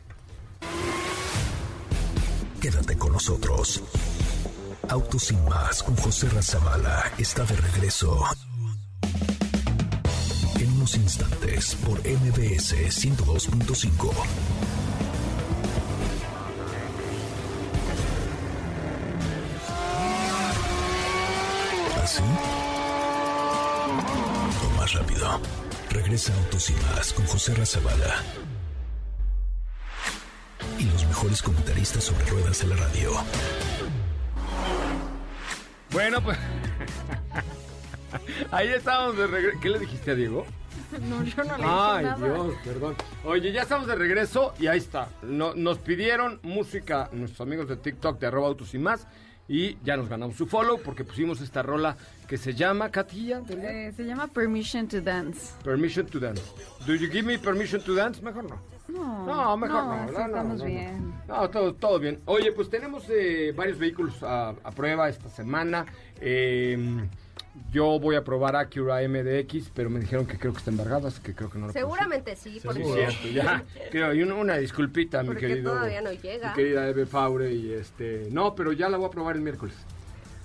[2.61, 3.81] Quédate con nosotros.
[4.89, 8.25] Autos sin más con José Razabala está de regreso.
[10.59, 14.13] En unos instantes por MBS 102.5.
[22.03, 22.23] ¿Así?
[24.65, 25.41] O más rápido.
[25.91, 28.25] Regresa Autos y más con José Razabala.
[31.19, 33.11] Mejores comentaristas sobre ruedas de la radio.
[35.91, 36.39] Bueno, pues.
[38.53, 39.59] Ahí estamos de regreso.
[39.61, 40.47] ¿Qué le dijiste a Diego?
[41.09, 42.17] No, yo no le dije Ay, nada.
[42.25, 42.95] Dios, perdón.
[43.25, 45.09] Oye, ya estamos de regreso y ahí está.
[45.23, 49.09] No- nos pidieron música nuestros amigos de TikTok de arroba autos y más.
[49.49, 51.97] Y ya nos ganamos su follow porque pusimos esta rola
[52.29, 53.43] que se llama, ¿verdad?
[53.89, 55.53] Eh, se llama Permission to Dance.
[55.65, 56.43] Permission to dance.
[56.87, 58.23] Do you give me permission to dance?
[58.23, 58.78] Mejor no.
[58.89, 59.97] No, No, mejor no.
[59.97, 61.15] no, No, sí no, estamos no, bien.
[61.29, 62.21] No, todo, todo bien.
[62.25, 65.85] Oye, pues tenemos eh, varios vehículos a, a prueba esta semana.
[66.21, 67.07] Eh,
[67.73, 71.21] yo voy a probar Acura MDX, pero me dijeron que creo que está embargada, así
[71.21, 71.85] que creo que no lo puedo.
[71.87, 73.65] Seguramente sí, porque, Sí, cierto, ya.
[73.91, 75.73] Creo, y una, una disculpita, mi querido.
[75.73, 76.49] todavía no llega.
[76.51, 78.29] Mi querida Eve Faure y este.
[78.31, 79.75] No, pero ya la voy a probar el miércoles.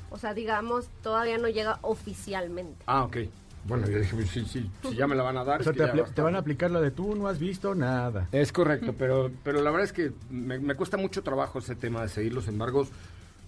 [0.10, 2.84] O sea, digamos, todavía no llega oficialmente.
[2.88, 3.18] Ah, ok.
[3.66, 5.62] Bueno, yo dije, sí, sí, si ya me la van a dar.
[5.62, 8.28] O sea, te, te van a aplicar la de tú no has visto nada.
[8.32, 12.02] Es correcto, pero, pero la verdad es que me, me cuesta mucho trabajo ese tema
[12.02, 12.90] de seguir los embargos.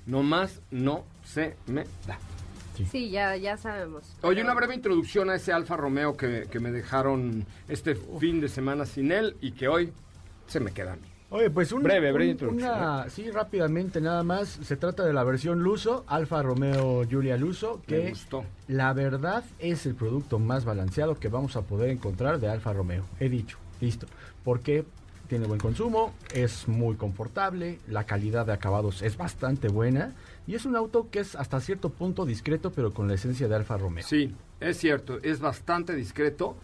[0.06, 2.18] Nomás no se me da.
[2.92, 4.04] Sí, ya, ya sabemos.
[4.22, 8.50] Oye, una breve introducción a ese Alfa Romeo que, que me dejaron este fin de
[8.50, 9.94] semana sin él y que hoy
[10.48, 11.08] se me queda a mí.
[11.36, 14.48] Oye, pues un, Breve, breve un- una- sí, rápidamente nada más.
[14.64, 18.46] Se trata de la versión Luso, Alfa Romeo Giulia Luso, Me que gustó.
[18.70, 23.04] la verdad es el producto más balanceado que vamos a poder encontrar de Alfa Romeo.
[23.20, 24.08] He dicho, listo.
[24.46, 24.86] Porque
[25.28, 30.14] tiene buen consumo, es muy confortable, la calidad de acabados es bastante buena
[30.48, 33.56] y es un auto que es hasta cierto punto discreto, pero con la esencia de
[33.56, 34.06] Alfa Romeo.
[34.08, 36.56] Sí, es cierto, es bastante discreto.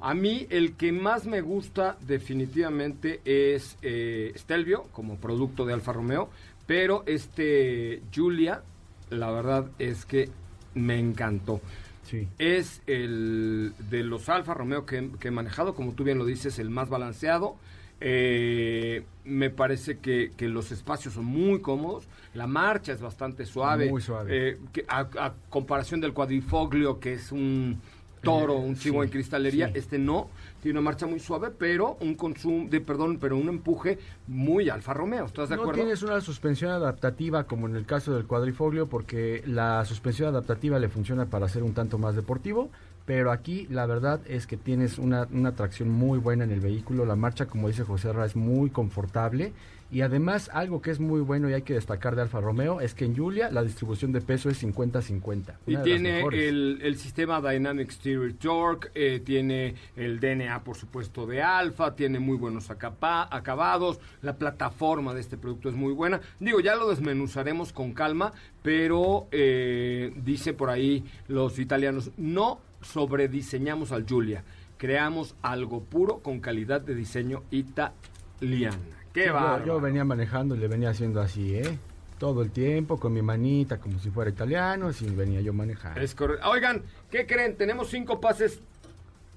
[0.00, 5.92] A mí el que más me gusta definitivamente es eh, Stelvio como producto de Alfa
[5.92, 6.30] Romeo,
[6.66, 8.62] pero este Giulia,
[9.10, 10.28] la verdad es que
[10.74, 11.60] me encantó.
[12.04, 12.28] Sí.
[12.38, 16.58] Es el de los Alfa Romeo que, que he manejado, como tú bien lo dices,
[16.58, 17.56] el más balanceado.
[18.00, 23.90] Eh, me parece que, que los espacios son muy cómodos, la marcha es bastante suave.
[23.90, 24.50] Muy suave.
[24.50, 27.80] Eh, que a, a comparación del cuadrifoglio, que es un
[28.22, 29.72] toro, un chivo sí, en cristalería, sí.
[29.76, 30.28] este no,
[30.62, 34.94] tiene una marcha muy suave, pero un consumo, de perdón, pero un empuje muy Alfa
[34.94, 35.82] Romeo, ¿estás de no acuerdo?
[35.82, 40.88] tienes una suspensión adaptativa como en el caso del cuadrifoglio porque la suspensión adaptativa le
[40.88, 42.70] funciona para ser un tanto más deportivo,
[43.06, 47.04] pero aquí la verdad es que tienes una, una tracción muy buena en el vehículo,
[47.06, 49.52] la marcha como dice José Ra es muy confortable
[49.90, 52.92] Y además, algo que es muy bueno y hay que destacar de Alfa Romeo es
[52.92, 55.54] que en Julia la distribución de peso es 50-50.
[55.66, 61.42] Y tiene el, el, sistema Dynamic Steering Torque, eh, tiene el DNA, por supuesto, de
[61.42, 66.20] Alfa, tiene muy buenos acabados, la plataforma de este producto es muy buena.
[66.38, 73.92] Digo, ya lo desmenuzaremos con calma, pero eh, dice por ahí los italianos, no sobrediseñamos
[73.92, 74.44] al Julia,
[74.76, 78.97] creamos algo puro con calidad de diseño italiana.
[79.24, 79.66] Qué.
[79.66, 81.78] Yo, venía manejando y le venía haciendo así, ¿eh?
[82.18, 86.00] Todo el tiempo con mi manita como si fuera italiano, así venía yo manejando.
[86.00, 86.48] Es correcto.
[86.48, 87.56] Oigan, ¿qué creen?
[87.56, 88.60] Tenemos cinco pases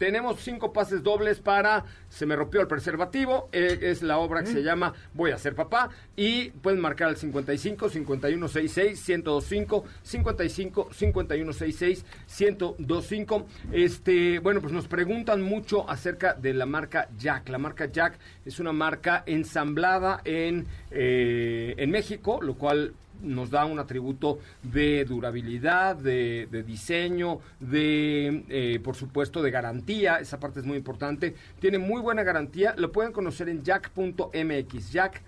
[0.02, 3.50] tenemos cinco pases dobles para Se me rompió el preservativo.
[3.52, 5.92] Eh, es la obra que se llama Voy a ser papá.
[6.16, 12.06] Y pueden marcar al 55 51 66 1025 55 51 66
[12.40, 13.46] 1025.
[13.72, 17.50] Este, bueno, pues nos preguntan mucho acerca de la marca Jack.
[17.50, 23.66] La marca Jack es una marca ensamblada en, eh, en México, lo cual nos da
[23.66, 30.18] un atributo de durabilidad, de, diseño, de, eh, por supuesto, de garantía.
[30.20, 31.36] Esa parte es muy importante.
[31.60, 32.74] Tiene muy buena garantía.
[32.78, 34.92] Lo pueden conocer en jack.mx.
[34.92, 35.22] Jack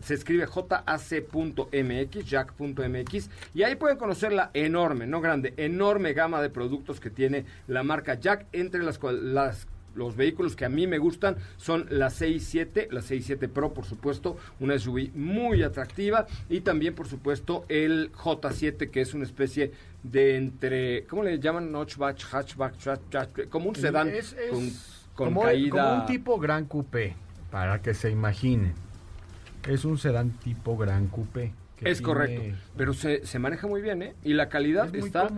[0.00, 6.50] se escribe jac.mx, jack.mx, y ahí pueden conocer la enorme, no grande, enorme gama de
[6.50, 9.66] productos que tiene la marca Jack, entre las, las
[9.98, 14.36] los vehículos que a mí me gustan son la 67, la 67 Pro, por supuesto,
[14.60, 19.72] una SUV muy atractiva y también, por supuesto, el J7, que es una especie
[20.02, 21.72] de entre, ¿cómo le llaman?
[21.72, 24.12] Notchback, hatchback, como un sedán
[25.14, 25.70] con, caída.
[25.70, 27.16] Como un tipo gran coupé,
[27.50, 28.74] para que se imaginen.
[29.66, 31.52] Es un sedán tipo gran coupé.
[31.80, 32.42] Es correcto,
[32.76, 34.14] pero se, se, maneja muy bien, ¿eh?
[34.24, 35.28] Y la calidad está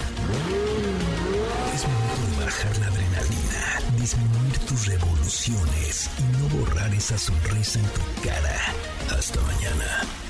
[1.74, 7.86] es momento de bajar la adrenalina, disminuir tus revoluciones y no borrar esa sonrisa en
[7.86, 8.74] tu cara.
[9.16, 10.24] Hasta mañana.